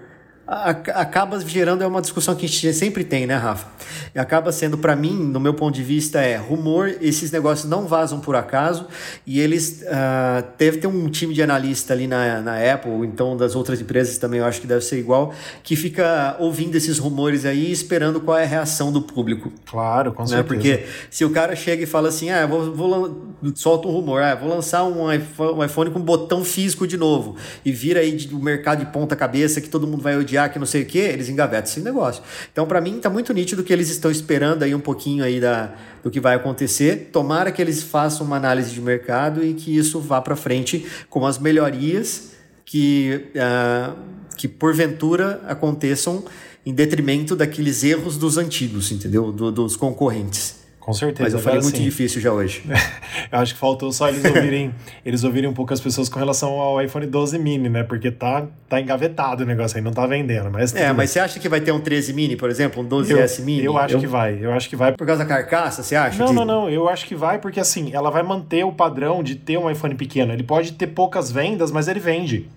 [0.50, 3.68] acaba gerando é uma discussão que a gente sempre tem, né, Rafa?
[4.12, 7.86] E acaba sendo, para mim, no meu ponto de vista, é rumor, esses negócios não
[7.86, 8.88] vazam por acaso,
[9.24, 13.36] e eles uh, deve ter um time de analista ali na, na Apple, ou então
[13.36, 15.32] das outras empresas também, eu acho que deve ser igual,
[15.62, 19.52] que fica ouvindo esses rumores aí esperando qual é a reação do público.
[19.70, 20.28] Claro, com né?
[20.28, 20.48] certeza.
[20.48, 24.34] Porque se o cara chega e fala assim, ah, vou, vou solta um rumor, ah,
[24.34, 28.38] vou lançar um iPhone, um iPhone com botão físico de novo, e vira aí o
[28.40, 31.28] mercado de ponta cabeça que todo mundo vai odiar que não sei o que, eles
[31.28, 32.22] engavetam esse negócio.
[32.52, 35.74] Então, para mim, tá muito nítido que eles estão esperando aí um pouquinho aí da,
[36.02, 37.10] do que vai acontecer.
[37.12, 41.26] Tomara que eles façam uma análise de mercado e que isso vá para frente com
[41.26, 42.32] as melhorias
[42.64, 43.96] que, uh,
[44.36, 46.24] que porventura aconteçam
[46.64, 49.32] em detrimento daqueles erros dos antigos, entendeu?
[49.32, 50.59] Do, dos concorrentes.
[50.90, 51.22] Com certeza.
[51.22, 52.64] Mas eu falei muito assim, difícil já hoje.
[53.30, 54.74] eu acho que faltou só eles ouvirem,
[55.04, 57.84] eles ouvirem um pouco as pessoas com relação ao iPhone 12 mini, né?
[57.84, 60.50] Porque tá, tá engavetado o negócio aí, não tá vendendo.
[60.50, 63.38] Mas é, mas você acha que vai ter um 13 mini, por exemplo, um 12S
[63.38, 63.64] eu, mini?
[63.64, 64.00] Eu acho eu...
[64.00, 64.38] que vai.
[64.40, 64.92] Eu acho que vai.
[64.92, 66.18] Por causa da carcaça, você acha?
[66.18, 66.34] Não, que...
[66.34, 66.68] não, não.
[66.68, 69.94] Eu acho que vai porque assim, ela vai manter o padrão de ter um iPhone
[69.94, 70.32] pequeno.
[70.32, 72.48] Ele pode ter poucas vendas, mas ele vende.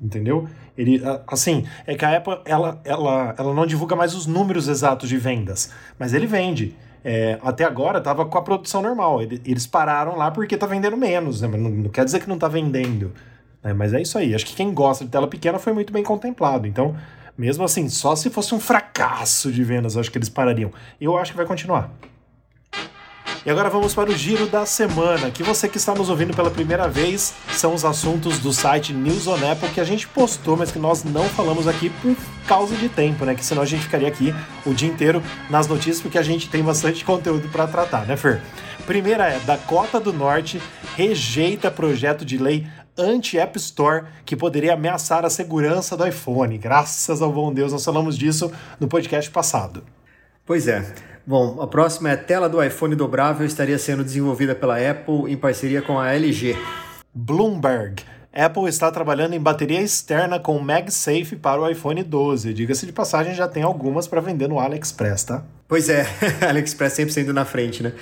[0.00, 0.48] Entendeu?
[0.78, 5.08] Ele, assim, é que a Apple ela, ela, ela não divulga mais os números exatos
[5.08, 6.74] de vendas, mas ele vende.
[7.04, 9.22] É, até agora estava com a produção normal.
[9.22, 11.48] Eles pararam lá porque está vendendo menos, né?
[11.48, 13.12] Não, não, quer dizer que não está vendendo.
[13.62, 13.72] Né?
[13.72, 14.34] Mas é isso aí.
[14.34, 16.66] Acho que quem gosta de tela pequena foi muito bem contemplado.
[16.66, 16.94] Então,
[17.36, 20.70] mesmo assim, só se fosse um fracasso de vendas, acho que eles parariam.
[21.00, 21.90] Eu acho que vai continuar.
[23.44, 26.50] E agora vamos para o giro da semana, que você que está nos ouvindo pela
[26.50, 30.70] primeira vez são os assuntos do site News on Apple que a gente postou, mas
[30.70, 32.14] que nós não falamos aqui por
[32.46, 33.34] causa de tempo, né?
[33.34, 34.34] Que senão a gente ficaria aqui
[34.66, 38.42] o dia inteiro nas notícias, porque a gente tem bastante conteúdo para tratar, né, Fer?
[38.86, 40.60] Primeira é: Dakota do Norte
[40.94, 42.66] rejeita projeto de lei
[42.98, 46.58] anti-App Store que poderia ameaçar a segurança do iPhone.
[46.58, 49.82] Graças ao bom Deus, nós falamos disso no podcast passado.
[50.44, 50.84] Pois é.
[51.30, 55.36] Bom, a próxima é a tela do iPhone dobrável estaria sendo desenvolvida pela Apple em
[55.36, 56.56] parceria com a LG.
[57.14, 58.02] Bloomberg.
[58.32, 62.52] Apple está trabalhando em bateria externa com MagSafe para o iPhone 12.
[62.52, 65.44] Diga-se de passagem, já tem algumas para vender no AliExpress, tá?
[65.68, 66.04] Pois é,
[66.44, 67.92] AliExpress sempre sendo na frente, né?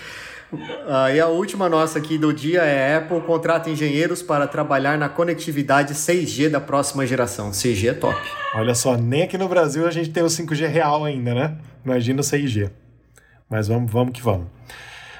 [0.50, 5.10] Uh, e a última nossa aqui do dia é Apple contrata engenheiros para trabalhar na
[5.10, 7.50] conectividade 6G da próxima geração.
[7.50, 8.18] 6G é top.
[8.54, 11.58] Olha só, nem aqui no Brasil a gente tem o 5G real ainda, né?
[11.84, 12.70] Imagina o 6G.
[13.48, 14.46] Mas vamos, vamos que vamos.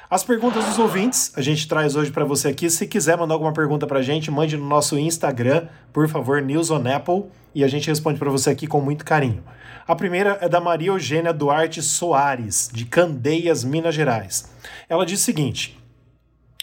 [0.09, 2.69] As perguntas dos ouvintes a gente traz hoje para você aqui.
[2.69, 6.71] Se quiser mandar alguma pergunta para a gente, mande no nosso Instagram, por favor, News
[6.71, 9.43] on Apple, e a gente responde para você aqui com muito carinho.
[9.87, 14.49] A primeira é da Maria Eugênia Duarte Soares, de Candeias, Minas Gerais.
[14.87, 15.79] Ela diz o seguinte: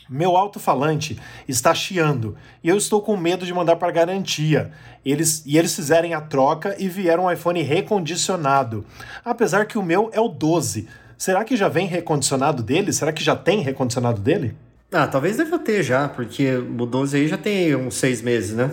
[0.08, 4.70] meu alto-falante está chiando e eu estou com medo de mandar para garantia.
[5.04, 8.84] Eles, e eles fizerem a troca e vieram um iPhone recondicionado.
[9.24, 10.88] Apesar que o meu é o 12.
[11.18, 12.92] Será que já vem recondicionado dele?
[12.92, 14.54] Será que já tem recondicionado dele?
[14.92, 18.70] Ah, talvez deva ter já, porque o 12 aí já tem uns seis meses, né?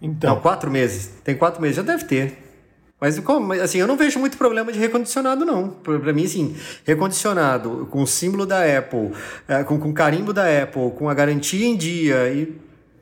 [0.00, 0.34] Então.
[0.34, 1.10] Não, quatro meses.
[1.24, 2.48] Tem quatro meses, já deve ter.
[3.00, 3.16] Mas
[3.62, 5.68] assim, eu não vejo muito problema de recondicionado, não.
[5.68, 9.12] Para mim, assim, recondicionado, com o símbolo da Apple,
[9.46, 12.56] é, com, com o carimbo da Apple, com a garantia em dia, e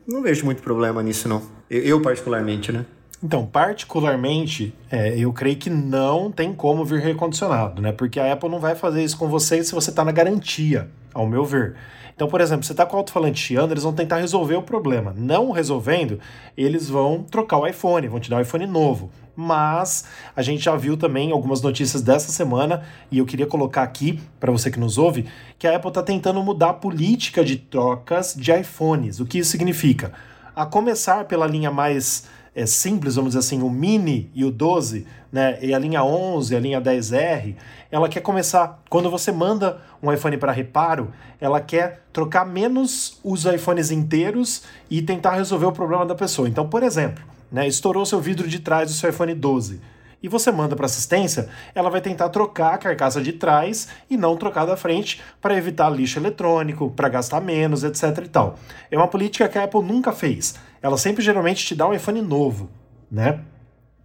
[0.07, 1.43] não vejo muito problema nisso, não.
[1.71, 2.85] Eu, eu particularmente, né?
[3.27, 7.91] Então, particularmente, é, eu creio que não tem como vir recondicionado, né?
[7.91, 11.27] Porque a Apple não vai fazer isso com você se você está na garantia, ao
[11.27, 11.75] meu ver.
[12.15, 15.13] Então, por exemplo, você está com o alto-falante chiando, eles vão tentar resolver o problema.
[15.17, 16.21] Não resolvendo,
[16.57, 19.11] eles vão trocar o iPhone, vão te dar um iPhone novo.
[19.35, 20.05] Mas
[20.37, 24.53] a gente já viu também algumas notícias dessa semana, e eu queria colocar aqui, para
[24.53, 25.27] você que nos ouve,
[25.59, 29.19] que a Apple está tentando mudar a política de trocas de iPhones.
[29.19, 30.13] O que isso significa?
[30.55, 35.07] A começar pela linha mais é, simples, vamos dizer assim, o Mini e o 12,
[35.31, 37.55] né, e a linha 11, a linha 10R,
[37.91, 43.45] ela quer começar, quando você manda um iPhone para reparo, ela quer trocar menos os
[43.45, 46.49] iPhones inteiros e tentar resolver o problema da pessoa.
[46.49, 49.79] Então, por exemplo, né, estourou seu vidro de trás do seu iPhone 12
[50.23, 54.37] e você manda para assistência, ela vai tentar trocar a carcaça de trás e não
[54.37, 58.59] trocar da frente para evitar lixo eletrônico, para gastar menos, etc e tal.
[58.91, 60.55] É uma política que a Apple nunca fez.
[60.83, 62.71] Ela sempre geralmente te dá um iPhone novo,
[63.11, 63.41] né?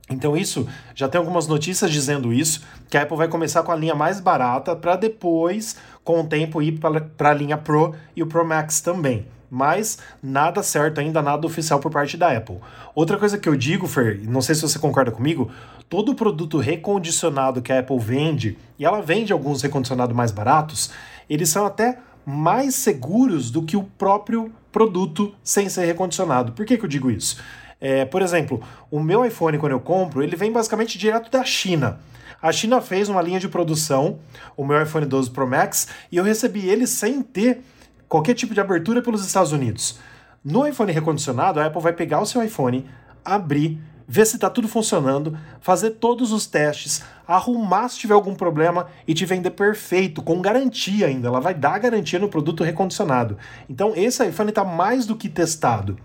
[0.09, 3.75] Então isso já tem algumas notícias dizendo isso, que a Apple vai começar com a
[3.75, 8.27] linha mais barata para depois, com o tempo, ir para a linha Pro e o
[8.27, 12.59] Pro Max também mas nada certo ainda, nada oficial por parte da Apple.
[12.95, 15.51] Outra coisa que eu digo, Fer, não sei se você concorda comigo,
[15.89, 20.89] todo produto recondicionado que a Apple vende, e ela vende alguns recondicionados mais baratos,
[21.29, 26.51] eles são até mais seguros do que o próprio produto sem ser recondicionado.
[26.53, 27.41] Por que, que eu digo isso?
[27.79, 28.61] É, por exemplo,
[28.91, 31.99] o meu iPhone, quando eu compro, ele vem basicamente direto da China.
[32.41, 34.19] A China fez uma linha de produção,
[34.55, 37.61] o meu iPhone 12 Pro Max, e eu recebi ele sem ter
[38.07, 39.99] qualquer tipo de abertura pelos Estados Unidos.
[40.43, 42.87] No iPhone recondicionado, a Apple vai pegar o seu iPhone,
[43.23, 48.87] abrir, ver se está tudo funcionando, fazer todos os testes, arrumar se tiver algum problema
[49.07, 51.27] e te vender perfeito, com garantia ainda.
[51.27, 53.37] Ela vai dar garantia no produto recondicionado.
[53.69, 55.97] Então, esse iPhone está mais do que testado.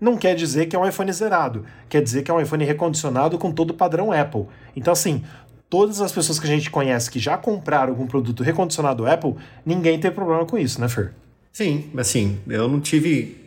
[0.00, 3.38] Não quer dizer que é um iPhone zerado, quer dizer que é um iPhone recondicionado
[3.38, 4.46] com todo o padrão Apple.
[4.76, 5.22] Então, assim,
[5.70, 9.98] todas as pessoas que a gente conhece que já compraram algum produto recondicionado Apple, ninguém
[9.98, 11.12] tem problema com isso, né, Fer?
[11.52, 13.43] Sim, assim, eu não tive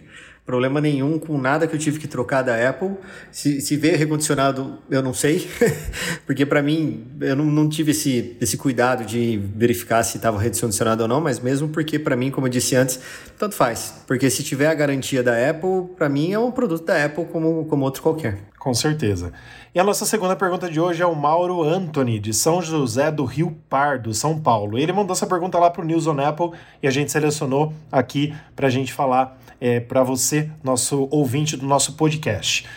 [0.48, 2.96] problema nenhum com nada que eu tive que trocar da Apple.
[3.30, 5.46] Se, se veio recondicionado, eu não sei,
[6.26, 11.04] porque para mim eu não, não, tive esse, esse cuidado de verificar se estava recondicionado
[11.04, 12.98] ou não, mas mesmo porque para mim, como eu disse antes,
[13.38, 13.94] tanto faz.
[14.08, 17.66] Porque se tiver a garantia da Apple, para mim é um produto da Apple como,
[17.66, 18.38] como outro qualquer.
[18.58, 19.34] Com certeza.
[19.76, 23.26] E a nossa segunda pergunta de hoje é o Mauro Anthony, de São José do
[23.26, 24.78] Rio Pardo, São Paulo.
[24.78, 28.34] Ele mandou essa pergunta lá para o News on Apple e a gente selecionou aqui
[28.56, 32.68] para a gente falar é, para você, nosso ouvinte do nosso podcast.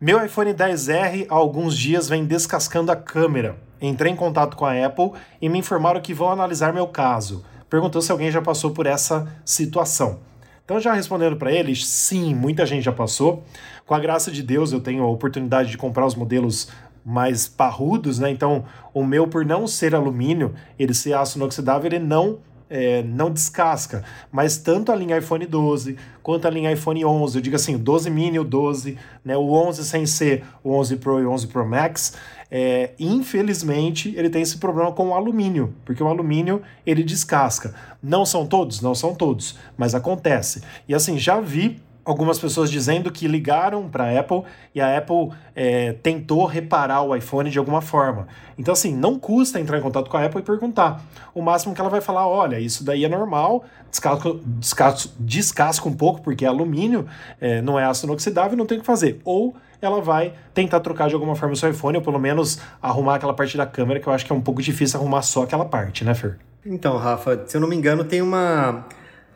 [0.00, 3.56] Meu iPhone 10R há alguns dias vem descascando a câmera.
[3.80, 7.44] Entrei em contato com a Apple e me informaram que vão analisar meu caso.
[7.70, 10.20] Perguntou se alguém já passou por essa situação.
[10.64, 13.44] Então, já respondendo para eles, sim, muita gente já passou.
[13.84, 16.68] Com a graça de Deus, eu tenho a oportunidade de comprar os modelos
[17.04, 18.30] mais parrudos, né?
[18.30, 18.64] Então,
[18.94, 22.38] o meu, por não ser alumínio, ele ser aço inoxidável, ele não
[22.68, 24.02] é, não descasca,
[24.32, 27.78] mas tanto a linha iPhone 12 quanto a linha iPhone 11, eu digo assim, o
[27.78, 31.46] 12 mini, o 12, né, o 11 sem ser o 11 Pro e o 11
[31.48, 32.14] Pro Max,
[32.50, 37.74] é, infelizmente ele tem esse problema com o alumínio, porque o alumínio ele descasca.
[38.02, 38.80] Não são todos?
[38.80, 40.62] Não são todos, mas acontece.
[40.88, 44.42] E assim, já vi algumas pessoas dizendo que ligaram para a Apple
[44.74, 48.26] e a Apple é, tentou reparar o iPhone de alguma forma.
[48.58, 51.02] Então, assim, não custa entrar em contato com a Apple e perguntar.
[51.34, 55.94] O máximo que ela vai falar: olha, isso daí é normal, descasca, descasca, descasca um
[55.94, 57.06] pouco, porque é alumínio,
[57.40, 59.20] é, não é aço inoxidável, não tem o que fazer.
[59.24, 63.16] Ou ela vai tentar trocar de alguma forma o seu iPhone, ou pelo menos arrumar
[63.16, 65.64] aquela parte da câmera, que eu acho que é um pouco difícil arrumar só aquela
[65.64, 66.38] parte, né, Fer?
[66.64, 68.86] Então, Rafa, se eu não me engano, tem uma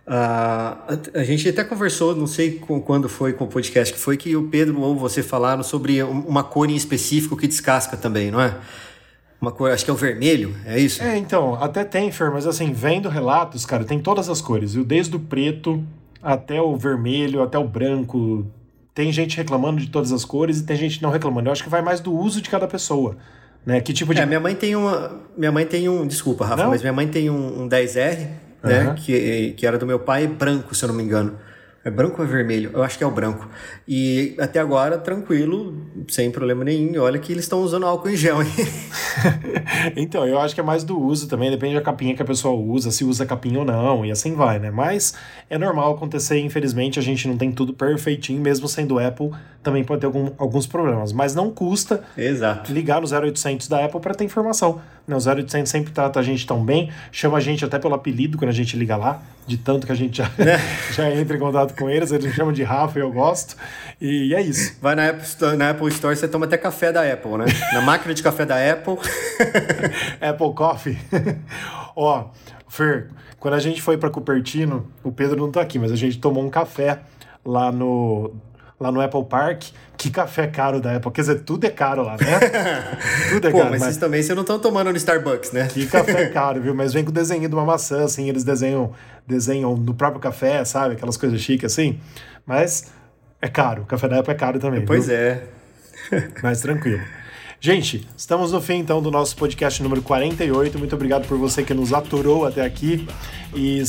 [0.08, 4.16] Uh, a, gente até conversou, não sei com, quando foi com o podcast que foi,
[4.16, 8.40] que o Pedro ou você falaram sobre uma cor em específico que descasca também, não
[8.40, 8.56] é?
[9.38, 11.02] Uma cor, acho que é o vermelho, é isso?
[11.02, 14.82] É, então, até tem, Fer, mas assim, vendo relatos, cara, tem todas as cores, viu?
[14.82, 15.84] Desde o preto
[16.22, 18.46] até o vermelho, até o branco.
[18.94, 21.50] Tem gente reclamando de todas as cores e tem gente não reclamando.
[21.50, 23.18] Eu acho que vai mais do uso de cada pessoa.
[23.64, 23.82] Né?
[23.82, 24.20] Que tipo de.
[24.22, 25.20] É, minha mãe tem uma.
[25.36, 26.06] Minha mãe tem um.
[26.06, 26.70] Desculpa, Rafa, não?
[26.70, 28.88] mas minha mãe tem um, um 10R né?
[28.88, 28.94] Uhum.
[28.94, 31.38] Que, que era do meu pai, branco, se eu não me engano.
[31.84, 32.70] É branco ou é vermelho?
[32.74, 33.48] Eu acho que é o branco.
[33.86, 35.74] E até agora, tranquilo,
[36.08, 37.00] sem problema nenhum.
[37.00, 38.50] Olha que eles estão usando álcool em gel, hein?
[39.96, 42.54] então, eu acho que é mais do uso também, depende da capinha que a pessoa
[42.54, 44.70] usa, se usa capinha ou não, e assim vai, né?
[44.70, 45.14] Mas
[45.48, 49.30] é normal acontecer, infelizmente, a gente não tem tudo perfeitinho, mesmo sendo Apple,
[49.62, 51.12] também pode ter algum, alguns problemas.
[51.12, 52.72] Mas não custa Exato.
[52.72, 54.80] ligar no 0800 da Apple para ter informação.
[55.08, 55.16] Né?
[55.16, 58.50] O 0800 sempre trata a gente tão bem, chama a gente até pelo apelido quando
[58.50, 60.58] a gente liga lá, de tanto que a gente já, é.
[60.92, 63.56] já entra em contato com eles, eles me chamam de Rafa e eu gosto.
[63.98, 64.76] E é isso.
[64.82, 67.46] Vai na Apple, Store, na Apple Store, você toma até café da Apple, né?
[67.72, 68.98] Na máquina de café da Apple.
[70.20, 70.98] Apple Coffee.
[71.96, 72.26] Ó,
[72.68, 73.08] Fer,
[73.40, 76.44] quando a gente foi para Cupertino, o Pedro não tá aqui, mas a gente tomou
[76.44, 77.00] um café
[77.44, 78.34] lá no
[78.78, 79.64] lá no Apple Park.
[79.98, 81.10] Que café caro da Apple.
[81.10, 82.98] Quer dizer, tudo é caro lá, né?
[83.30, 83.70] tudo é Pô, caro.
[83.70, 85.66] Mas, mas isso também vocês não estão tomando no Starbucks, né?
[85.66, 86.72] Que café caro, viu?
[86.72, 88.92] Mas vem com o desenho de uma maçã, assim, eles desenham,
[89.26, 90.94] desenham no próprio café, sabe?
[90.94, 91.98] Aquelas coisas chiques assim.
[92.46, 92.92] Mas
[93.42, 93.82] é caro.
[93.82, 94.86] O café da Apple é caro também.
[94.86, 95.16] Pois viu?
[95.16, 95.42] é.
[96.42, 97.02] Mas tranquilo.
[97.60, 100.78] Gente, estamos no fim então do nosso podcast número 48.
[100.78, 103.04] Muito obrigado por você que nos aturou até aqui.
[103.52, 103.80] E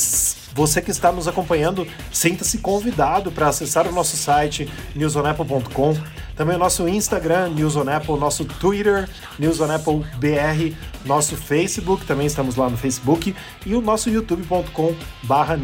[0.54, 5.96] você que está nos acompanhando, sinta-se convidado para acessar o nosso site newsonapple.com,
[6.36, 7.76] também o nosso Instagram, News
[8.18, 10.74] nosso Twitter, News on Apple BR,
[11.06, 13.36] nosso Facebook, também estamos lá no Facebook,
[13.66, 15.58] e o nosso youtube.com barra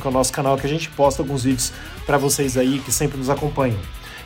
[0.00, 1.72] que é o nosso canal que a gente posta alguns vídeos
[2.06, 3.78] para vocês aí que sempre nos acompanham.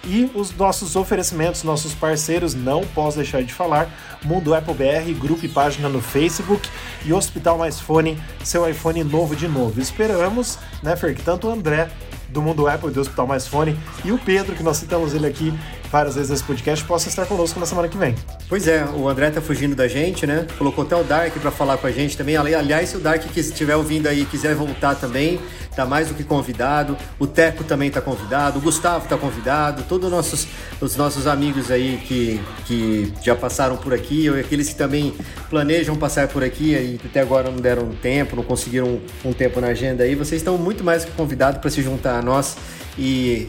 [0.07, 3.88] E os nossos oferecimentos, nossos parceiros, não posso deixar de falar.
[4.22, 6.68] Mundo Apple BR, grupo e página no Facebook
[7.05, 9.80] e Hospital Mais Fone, seu iPhone novo de novo.
[9.80, 11.88] Esperamos, né, Fer, que tanto o André
[12.28, 15.26] do Mundo Apple e do Hospital Mais Fone e o Pedro, que nós citamos ele
[15.26, 15.52] aqui
[15.91, 18.14] várias vezes nesse podcast, possa estar conosco na semana que vem.
[18.49, 20.47] Pois é, o André tá fugindo da gente, né?
[20.59, 22.37] Colocou até o Dark para falar com a gente também.
[22.37, 25.41] Aliás, se o Dark que estiver ouvindo aí quiser voltar também,
[25.74, 26.97] tá mais do que convidado.
[27.18, 30.47] O Teco também tá convidado, o Gustavo tá convidado, todos os nossos,
[30.80, 35.14] os nossos amigos aí que, que já passaram por aqui, ou aqueles que também
[35.51, 38.87] planejam passar por aqui e até agora não deram tempo, não conseguiram
[39.24, 42.18] um, um tempo na agenda aí, vocês estão muito mais que convidados para se juntar
[42.18, 42.57] a nós
[42.99, 43.49] e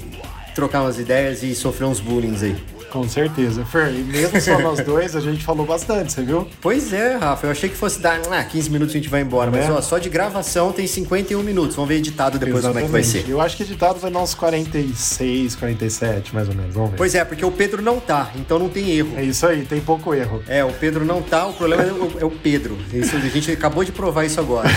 [0.55, 2.74] trocar umas ideias e sofrer uns bullying aí.
[2.95, 3.65] Com certeza.
[3.65, 6.47] Fer, e mesmo só nós dois, a gente falou bastante, você viu?
[6.61, 7.45] Pois é, Rafa.
[7.45, 9.51] Eu achei que fosse dar ah, 15 minutos e a gente vai embora.
[9.51, 9.71] Mas, é?
[9.71, 11.75] ó, só de gravação tem 51 minutos.
[11.75, 12.85] Vamos ver editado depois Exatamente.
[12.85, 13.29] como é que vai ser.
[13.29, 16.73] Eu acho que editado vai dar uns 46, 47, mais ou menos.
[16.73, 16.95] Vamos ver.
[16.95, 19.11] Pois é, porque o Pedro não tá, então não tem erro.
[19.17, 20.41] É isso aí, tem pouco erro.
[20.47, 22.77] É, o Pedro não tá, o problema é o, é o Pedro.
[22.93, 24.69] Isso, a gente acabou de provar isso agora.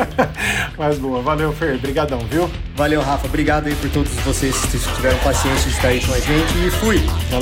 [0.78, 1.74] Mas boa, valeu, Fer.
[1.74, 2.50] Obrigadão, viu?
[2.74, 3.26] Valeu, Rafa.
[3.26, 6.70] Obrigado aí por todos vocês que tiveram paciência de estar aí com a gente e
[6.70, 6.98] fui.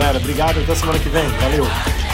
[0.08, 0.60] Galera, obrigado.
[0.60, 1.28] Até semana que vem.
[1.28, 2.07] Valeu.